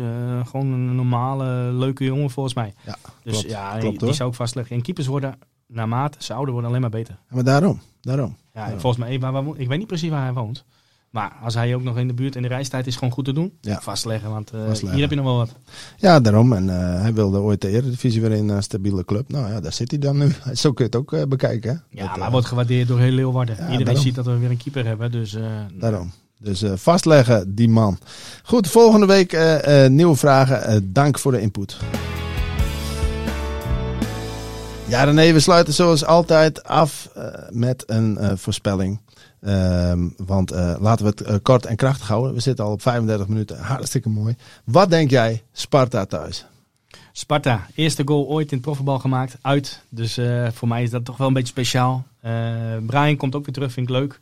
[0.44, 2.72] gewoon een normale, leuke jongen volgens mij.
[2.86, 4.76] Ja, dus klopt, ja, klopt, die, die zou ik vastleggen.
[4.76, 5.34] En keepers worden
[5.66, 7.14] naarmate ze ouder worden alleen maar beter.
[7.28, 7.80] Ja, maar daarom.
[8.00, 8.36] daarom.
[8.52, 8.80] Ja, daarom.
[8.80, 10.64] volgens mij, waar, ik weet niet precies waar hij woont.
[11.12, 13.32] Maar als hij ook nog in de buurt in de reistijd is, gewoon goed te
[13.32, 13.52] doen.
[13.60, 13.80] Ja.
[13.80, 14.90] Vastleggen, want uh, vastleggen.
[14.90, 15.54] hier heb je nog wel wat.
[15.96, 16.52] Ja, daarom.
[16.52, 19.28] En uh, hij wilde ooit de Eredivisie weer in een stabiele club.
[19.28, 20.32] Nou ja, daar zit hij dan nu.
[20.52, 21.70] Zo kun je het ook uh, bekijken.
[21.70, 22.00] Hè?
[22.02, 23.56] Ja, dat, maar wordt gewaardeerd door heel Leeuwarden.
[23.56, 24.02] Ja, Iedereen daarom.
[24.02, 25.10] ziet dat we weer een keeper hebben.
[25.10, 25.36] Dus,
[25.74, 26.12] daarom.
[26.38, 27.98] Dus vastleggen, die man.
[28.42, 29.38] Goed, volgende week
[29.88, 30.92] nieuwe vragen.
[30.92, 31.76] dank voor de input.
[34.88, 37.08] Ja, René, we sluiten zoals altijd af
[37.50, 39.00] met een voorspelling.
[39.46, 42.34] Um, want uh, laten we het uh, kort en krachtig houden.
[42.34, 43.58] We zitten al op 35 minuten.
[43.58, 44.36] Hartstikke mooi.
[44.64, 46.46] Wat denk jij, Sparta thuis?
[47.12, 49.38] Sparta, eerste goal ooit in het profvoetbal gemaakt.
[49.40, 49.82] Uit.
[49.88, 52.04] Dus uh, voor mij is dat toch wel een beetje speciaal.
[52.86, 54.18] Brian komt ook weer terug, vind ik leuk.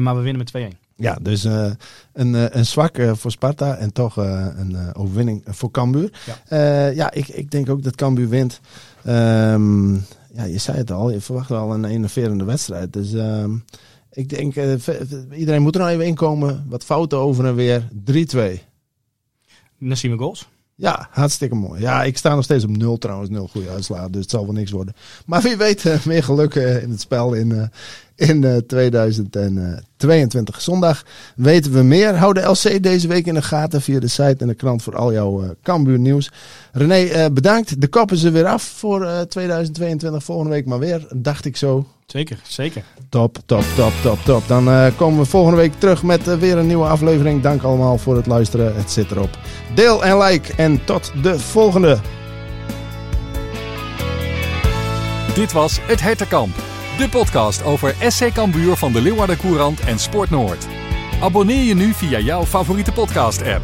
[0.00, 0.78] maar we winnen met 2-1.
[0.96, 6.12] Ja, dus een, een zwak voor Sparta en toch een overwinning voor Cambuur.
[6.48, 8.60] Ja, ja ik, ik denk ook dat Cambuur wint.
[9.06, 9.94] Um,
[10.32, 12.92] ja, je zei het al, je verwacht wel een enerverende wedstrijd.
[12.92, 13.12] Dus...
[13.12, 13.64] Um,
[14.18, 14.74] ik denk, uh,
[15.32, 16.64] iedereen moet er nou even inkomen.
[16.68, 17.88] Wat fouten over en weer.
[18.04, 18.58] 3-2.
[19.78, 20.48] Dan zien we goals.
[20.74, 21.80] Ja, hartstikke mooi.
[21.80, 23.30] Ja, ik sta nog steeds op nul trouwens.
[23.30, 24.94] Nul goede uitslagen, dus het zal wel niks worden.
[25.26, 27.70] Maar wie weet, uh, meer geluk uh, in het spel in,
[28.18, 30.60] in 2022.
[30.60, 31.04] Zondag
[31.36, 32.14] weten we meer.
[32.16, 34.96] Hou de LC deze week in de gaten via de site en de krant voor
[34.96, 36.30] al jouw Cambuur nieuws.
[36.72, 37.80] René, bedankt.
[37.80, 40.24] De koppen ze weer af voor 2022.
[40.24, 41.86] Volgende week maar weer, dacht ik zo.
[42.06, 42.82] Zeker, zeker.
[43.08, 44.48] Top, top, top, top, top.
[44.48, 47.42] Dan komen we volgende week terug met weer een nieuwe aflevering.
[47.42, 48.76] Dank allemaal voor het luisteren.
[48.76, 49.38] Het zit erop.
[49.74, 51.98] Deel en like en tot de volgende.
[55.34, 56.77] Dit was Het Hertenkamp.
[56.98, 60.66] De podcast over SC Cambuur van de Leeuwarden Courant en Sport Noord.
[61.20, 63.60] Abonneer je nu via jouw favoriete podcast app.